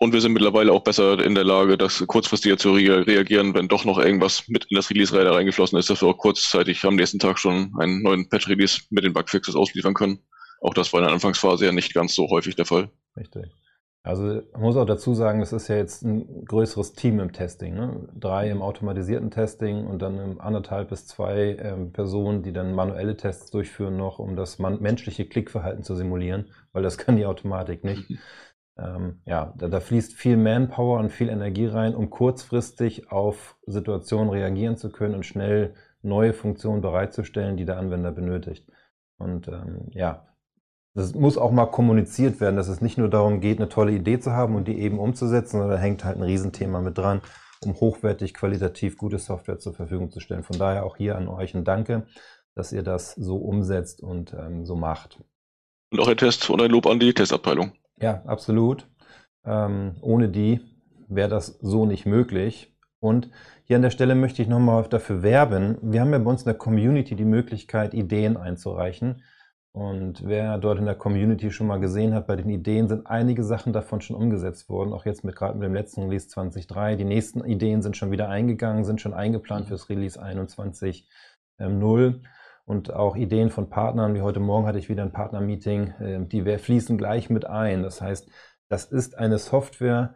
Und 0.00 0.12
wir 0.12 0.20
sind 0.20 0.32
mittlerweile 0.32 0.72
auch 0.72 0.84
besser 0.84 1.18
in 1.24 1.34
der 1.34 1.42
Lage, 1.42 1.76
das 1.76 2.04
kurzfristiger 2.06 2.56
zu 2.56 2.72
re 2.72 3.04
reagieren, 3.04 3.54
wenn 3.54 3.66
doch 3.66 3.84
noch 3.84 3.98
irgendwas 3.98 4.46
mit 4.46 4.66
in 4.70 4.76
das 4.76 4.90
Release-Räder 4.90 5.34
reingeflossen 5.34 5.76
ist, 5.76 5.90
dass 5.90 6.02
wir 6.02 6.08
auch 6.08 6.18
kurzzeitig 6.18 6.84
am 6.84 6.94
nächsten 6.94 7.18
Tag 7.18 7.38
schon 7.38 7.72
einen 7.78 8.02
neuen 8.02 8.28
Patch-Release 8.28 8.82
mit 8.90 9.02
den 9.02 9.12
Bugfixes 9.12 9.56
ausliefern 9.56 9.94
können. 9.94 10.20
Auch 10.60 10.74
das 10.74 10.92
war 10.92 11.00
in 11.00 11.06
der 11.06 11.14
Anfangsphase 11.14 11.66
ja 11.66 11.72
nicht 11.72 11.94
ganz 11.94 12.14
so 12.14 12.28
häufig 12.28 12.54
der 12.54 12.64
Fall. 12.64 12.90
Richtig. 13.16 13.50
Also 14.04 14.40
man 14.52 14.62
muss 14.62 14.76
auch 14.76 14.86
dazu 14.86 15.14
sagen, 15.14 15.42
es 15.42 15.52
ist 15.52 15.68
ja 15.68 15.76
jetzt 15.76 16.02
ein 16.02 16.44
größeres 16.44 16.92
Team 16.94 17.18
im 17.20 17.32
Testing. 17.32 17.74
Ne? 17.74 18.08
Drei 18.14 18.48
im 18.48 18.62
automatisierten 18.62 19.30
Testing 19.30 19.86
und 19.86 20.00
dann 20.00 20.38
anderthalb 20.38 20.90
bis 20.90 21.06
zwei 21.06 21.56
ähm, 21.60 21.92
Personen, 21.92 22.42
die 22.42 22.52
dann 22.52 22.74
manuelle 22.74 23.16
Tests 23.16 23.50
durchführen 23.50 23.96
noch, 23.96 24.18
um 24.18 24.36
das 24.36 24.58
menschliche 24.58 25.26
Klickverhalten 25.26 25.82
zu 25.82 25.94
simulieren, 25.94 26.46
weil 26.72 26.84
das 26.84 26.96
kann 26.98 27.16
die 27.16 27.26
Automatik 27.26 27.84
nicht. 27.84 28.08
Ähm, 28.78 29.20
ja, 29.24 29.52
da, 29.56 29.68
da, 29.68 29.80
fließt 29.80 30.14
viel 30.14 30.36
Manpower 30.36 31.00
und 31.00 31.10
viel 31.10 31.28
Energie 31.28 31.66
rein, 31.66 31.94
um 31.94 32.10
kurzfristig 32.10 33.10
auf 33.10 33.56
Situationen 33.66 34.30
reagieren 34.30 34.76
zu 34.76 34.90
können 34.90 35.14
und 35.16 35.26
schnell 35.26 35.74
neue 36.02 36.32
Funktionen 36.32 36.80
bereitzustellen, 36.80 37.56
die 37.56 37.64
der 37.64 37.78
Anwender 37.78 38.12
benötigt. 38.12 38.70
Und 39.18 39.48
ähm, 39.48 39.88
ja, 39.90 40.28
das 40.94 41.14
muss 41.14 41.38
auch 41.38 41.50
mal 41.50 41.66
kommuniziert 41.66 42.40
werden, 42.40 42.56
dass 42.56 42.68
es 42.68 42.80
nicht 42.80 42.98
nur 42.98 43.08
darum 43.08 43.40
geht, 43.40 43.58
eine 43.58 43.68
tolle 43.68 43.92
Idee 43.92 44.20
zu 44.20 44.32
haben 44.32 44.54
und 44.54 44.68
die 44.68 44.78
eben 44.78 44.98
umzusetzen, 44.98 45.58
sondern 45.58 45.70
da 45.70 45.76
hängt 45.76 46.04
halt 46.04 46.16
ein 46.16 46.22
Riesenthema 46.22 46.80
mit 46.80 46.98
dran, 46.98 47.20
um 47.64 47.74
hochwertig, 47.74 48.32
qualitativ 48.32 48.96
gute 48.96 49.18
Software 49.18 49.58
zur 49.58 49.74
Verfügung 49.74 50.10
zu 50.10 50.20
stellen. 50.20 50.44
Von 50.44 50.58
daher 50.58 50.84
auch 50.84 50.96
hier 50.96 51.16
an 51.16 51.28
euch 51.28 51.54
ein 51.54 51.64
Danke, 51.64 52.06
dass 52.54 52.72
ihr 52.72 52.82
das 52.82 53.12
so 53.14 53.36
umsetzt 53.36 54.00
und 54.02 54.34
ähm, 54.34 54.66
so 54.66 54.76
macht. 54.76 55.20
Auch 55.96 56.08
ein 56.08 56.16
Test 56.16 56.48
und 56.50 56.60
ein 56.60 56.70
Lob 56.70 56.86
an 56.86 57.00
die 57.00 57.14
Testabteilung. 57.14 57.72
Ja, 58.00 58.22
absolut. 58.26 58.86
Ähm, 59.44 59.96
ohne 60.00 60.28
die 60.28 60.60
wäre 61.08 61.28
das 61.28 61.58
so 61.60 61.86
nicht 61.86 62.06
möglich. 62.06 62.74
Und 63.00 63.30
hier 63.64 63.76
an 63.76 63.82
der 63.82 63.90
Stelle 63.90 64.14
möchte 64.14 64.42
ich 64.42 64.48
nochmal 64.48 64.84
dafür 64.88 65.22
werben. 65.22 65.78
Wir 65.82 66.00
haben 66.00 66.12
ja 66.12 66.18
bei 66.18 66.30
uns 66.30 66.42
in 66.42 66.46
der 66.46 66.54
Community 66.54 67.14
die 67.14 67.24
Möglichkeit, 67.24 67.94
Ideen 67.94 68.36
einzureichen. 68.36 69.22
Und 69.72 70.26
wer 70.26 70.58
dort 70.58 70.78
in 70.78 70.86
der 70.86 70.96
Community 70.96 71.50
schon 71.50 71.68
mal 71.68 71.78
gesehen 71.78 72.14
hat, 72.14 72.26
bei 72.26 72.34
den 72.34 72.48
Ideen 72.48 72.88
sind 72.88 73.06
einige 73.06 73.44
Sachen 73.44 73.72
davon 73.72 74.00
schon 74.00 74.16
umgesetzt 74.16 74.68
worden. 74.68 74.92
Auch 74.92 75.06
jetzt 75.06 75.22
mit 75.22 75.36
gerade 75.36 75.56
mit 75.56 75.66
dem 75.66 75.74
letzten 75.74 76.04
Release 76.04 76.28
20.3. 76.28 76.96
Die 76.96 77.04
nächsten 77.04 77.44
Ideen 77.44 77.82
sind 77.82 77.96
schon 77.96 78.10
wieder 78.10 78.28
eingegangen, 78.28 78.84
sind 78.84 79.00
schon 79.00 79.14
eingeplant 79.14 79.68
fürs 79.68 79.88
Release 79.88 80.20
21.0. 80.20 82.20
Und 82.68 82.92
auch 82.92 83.16
Ideen 83.16 83.48
von 83.48 83.70
Partnern, 83.70 84.14
wie 84.14 84.20
heute 84.20 84.40
Morgen 84.40 84.66
hatte 84.66 84.78
ich 84.78 84.90
wieder 84.90 85.02
ein 85.02 85.10
Partnermeeting, 85.10 85.94
ähm, 86.00 86.28
die 86.28 86.42
fließen 86.58 86.98
gleich 86.98 87.30
mit 87.30 87.46
ein. 87.46 87.82
Das 87.82 88.02
heißt, 88.02 88.28
das 88.68 88.84
ist 88.84 89.16
eine 89.16 89.38
Software, 89.38 90.12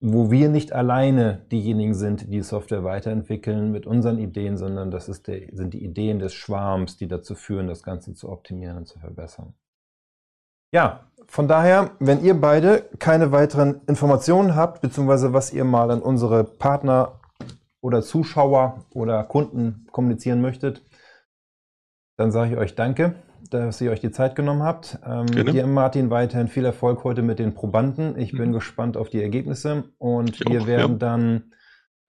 wo 0.00 0.30
wir 0.30 0.48
nicht 0.48 0.72
alleine 0.72 1.44
diejenigen 1.52 1.92
sind, 1.92 2.32
die 2.32 2.40
Software 2.40 2.84
weiterentwickeln 2.84 3.70
mit 3.70 3.86
unseren 3.86 4.18
Ideen, 4.18 4.56
sondern 4.56 4.90
das 4.90 5.08
der, 5.24 5.42
sind 5.52 5.74
die 5.74 5.84
Ideen 5.84 6.18
des 6.18 6.32
Schwarms, 6.32 6.96
die 6.96 7.06
dazu 7.06 7.34
führen, 7.34 7.68
das 7.68 7.82
Ganze 7.82 8.14
zu 8.14 8.30
optimieren 8.30 8.78
und 8.78 8.88
zu 8.88 8.98
verbessern. 8.98 9.52
Ja, 10.72 11.00
von 11.26 11.48
daher, 11.48 11.90
wenn 11.98 12.24
ihr 12.24 12.40
beide 12.40 12.88
keine 12.98 13.30
weiteren 13.30 13.82
Informationen 13.86 14.56
habt, 14.56 14.80
beziehungsweise 14.80 15.34
was 15.34 15.52
ihr 15.52 15.64
mal 15.64 15.90
an 15.90 16.00
unsere 16.00 16.44
Partner 16.44 17.20
oder 17.82 18.00
Zuschauer 18.00 18.86
oder 18.94 19.22
Kunden 19.24 19.86
kommunizieren 19.92 20.40
möchtet, 20.40 20.82
dann 22.20 22.32
sage 22.32 22.52
ich 22.52 22.58
euch 22.58 22.74
danke, 22.74 23.14
dass 23.48 23.80
ihr 23.80 23.90
euch 23.90 24.00
die 24.00 24.10
Zeit 24.10 24.36
genommen 24.36 24.62
habt. 24.62 24.98
Ähm, 25.06 25.26
dir, 25.26 25.66
Martin, 25.66 26.10
weiterhin 26.10 26.48
viel 26.48 26.66
Erfolg 26.66 27.02
heute 27.02 27.22
mit 27.22 27.38
den 27.38 27.54
Probanden. 27.54 28.18
Ich 28.18 28.32
bin 28.32 28.50
mhm. 28.50 28.52
gespannt 28.52 28.98
auf 28.98 29.08
die 29.08 29.22
Ergebnisse 29.22 29.84
und 29.96 30.38
ich 30.38 30.46
wir 30.46 30.60
auch, 30.60 30.66
werden 30.66 30.92
ja. 30.92 30.98
dann 30.98 31.52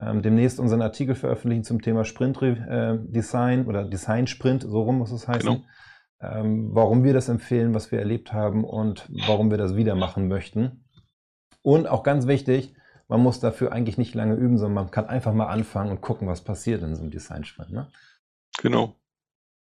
ähm, 0.01 0.21
demnächst 0.21 0.59
unseren 0.59 0.81
Artikel 0.81 1.15
veröffentlichen 1.15 1.63
zum 1.63 1.81
Thema 1.81 2.03
Sprint 2.03 2.41
äh, 2.41 2.97
Design 2.99 3.67
oder 3.67 3.85
Design 3.85 4.27
Sprint, 4.27 4.63
so 4.63 4.81
rum 4.81 4.97
muss 4.97 5.11
es 5.11 5.29
heißen. 5.29 5.49
Genau. 5.49 5.63
Ähm, 6.19 6.75
warum 6.75 7.05
wir 7.05 7.13
das 7.13 7.29
empfehlen, 7.29 7.73
was 7.73 7.91
wir 7.93 7.99
erlebt 7.99 8.33
haben 8.33 8.65
und 8.65 9.09
warum 9.27 9.49
wir 9.49 9.57
das 9.57 9.77
wieder 9.77 9.95
machen 9.95 10.27
möchten. 10.27 10.83
Und 11.61 11.87
auch 11.87 12.03
ganz 12.03 12.27
wichtig, 12.27 12.75
man 13.07 13.21
muss 13.21 13.39
dafür 13.39 13.71
eigentlich 13.71 13.97
nicht 13.97 14.13
lange 14.13 14.35
üben, 14.35 14.57
sondern 14.57 14.83
man 14.83 14.91
kann 14.91 15.05
einfach 15.05 15.33
mal 15.33 15.47
anfangen 15.47 15.89
und 15.89 16.01
gucken, 16.01 16.27
was 16.27 16.43
passiert 16.43 16.83
in 16.83 16.95
so 16.95 17.01
einem 17.01 17.11
Design 17.11 17.45
Sprint. 17.45 17.71
Ne? 17.71 17.87
Genau. 18.61 18.95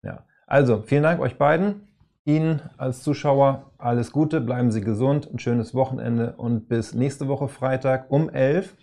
Ja. 0.04 0.26
Also, 0.54 0.84
vielen 0.86 1.02
Dank 1.02 1.20
euch 1.20 1.40
beiden. 1.40 1.88
Ihnen 2.26 2.62
als 2.78 3.02
Zuschauer 3.02 3.72
alles 3.80 4.12
Gute, 4.12 4.40
bleiben 4.40 4.70
Sie 4.70 4.82
gesund, 4.82 5.28
ein 5.34 5.40
schönes 5.40 5.74
Wochenende 5.74 6.36
und 6.38 6.68
bis 6.70 6.94
nächste 6.94 7.28
Woche 7.28 7.48
Freitag 7.48 8.12
um 8.12 8.30
11. 8.30 8.76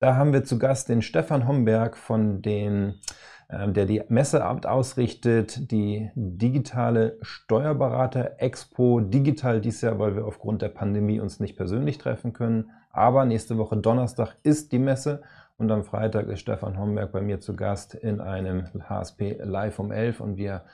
Da 0.00 0.16
haben 0.16 0.34
wir 0.34 0.44
zu 0.44 0.58
Gast 0.58 0.90
den 0.90 1.00
Stefan 1.00 1.48
Homberg 1.48 1.96
von 1.96 2.42
den 2.42 3.00
ähm, 3.48 3.72
der 3.72 3.86
die 3.86 4.02
Messeamt 4.08 4.66
ausrichtet, 4.66 5.70
die 5.70 6.10
digitale 6.14 7.16
Steuerberater 7.22 8.32
Expo 8.38 9.00
digital 9.00 9.62
dies 9.62 9.80
Jahr, 9.80 9.98
weil 9.98 10.16
wir 10.16 10.26
aufgrund 10.26 10.60
der 10.60 10.68
Pandemie 10.68 11.20
uns 11.20 11.40
nicht 11.40 11.56
persönlich 11.56 11.96
treffen 11.96 12.34
können. 12.34 12.70
Aber 12.90 13.24
nächste 13.24 13.56
Woche 13.56 13.78
Donnerstag 13.78 14.36
ist 14.42 14.72
die 14.72 14.78
Messe 14.78 15.22
und 15.56 15.70
am 15.70 15.84
Freitag 15.84 16.28
ist 16.28 16.40
Stefan 16.40 16.78
Homberg 16.78 17.12
bei 17.12 17.20
mir 17.20 17.40
zu 17.40 17.54
Gast 17.54 17.94
in 17.94 18.20
einem 18.20 18.66
HSP 18.88 19.38
Live 19.42 19.78
um 19.78 19.92
11 19.92 20.20
und 20.20 20.36
wir 20.36 20.64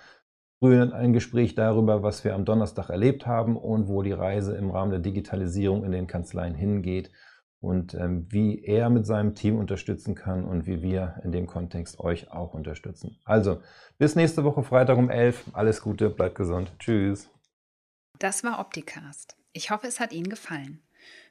früher 0.60 0.94
ein 0.94 1.12
Gespräch 1.12 1.54
darüber, 1.54 2.02
was 2.02 2.22
wir 2.22 2.34
am 2.34 2.44
Donnerstag 2.44 2.90
erlebt 2.90 3.26
haben 3.26 3.56
und 3.56 3.88
wo 3.88 4.02
die 4.02 4.12
Reise 4.12 4.56
im 4.56 4.70
Rahmen 4.70 4.90
der 4.90 5.00
Digitalisierung 5.00 5.84
in 5.84 5.90
den 5.90 6.06
Kanzleien 6.06 6.54
hingeht 6.54 7.10
und 7.60 7.94
ähm, 7.94 8.26
wie 8.30 8.62
er 8.62 8.90
mit 8.90 9.06
seinem 9.06 9.34
Team 9.34 9.58
unterstützen 9.58 10.14
kann 10.14 10.44
und 10.44 10.66
wie 10.66 10.82
wir 10.82 11.20
in 11.24 11.32
dem 11.32 11.46
Kontext 11.46 11.98
euch 11.98 12.30
auch 12.30 12.54
unterstützen. 12.54 13.18
Also, 13.24 13.62
bis 13.98 14.16
nächste 14.16 14.44
Woche 14.44 14.62
Freitag 14.62 14.98
um 14.98 15.10
11. 15.10 15.46
Alles 15.52 15.80
Gute, 15.80 16.10
bleibt 16.10 16.36
gesund. 16.36 16.72
Tschüss. 16.78 17.28
Das 18.18 18.44
war 18.44 18.60
Opticast. 18.60 19.36
Ich 19.52 19.70
hoffe, 19.70 19.86
es 19.86 19.98
hat 19.98 20.12
Ihnen 20.12 20.28
gefallen. 20.28 20.82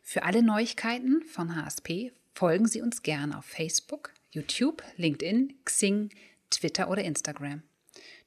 Für 0.02 0.24
alle 0.24 0.42
Neuigkeiten 0.42 1.22
von 1.24 1.56
HSP 1.56 2.12
folgen 2.34 2.68
Sie 2.68 2.82
uns 2.82 3.04
gerne 3.04 3.38
auf 3.38 3.46
Facebook, 3.46 4.12
YouTube, 4.32 4.82
LinkedIn, 4.98 5.54
Xing, 5.66 6.10
Twitter 6.50 6.90
oder 6.90 7.04
Instagram. 7.04 7.62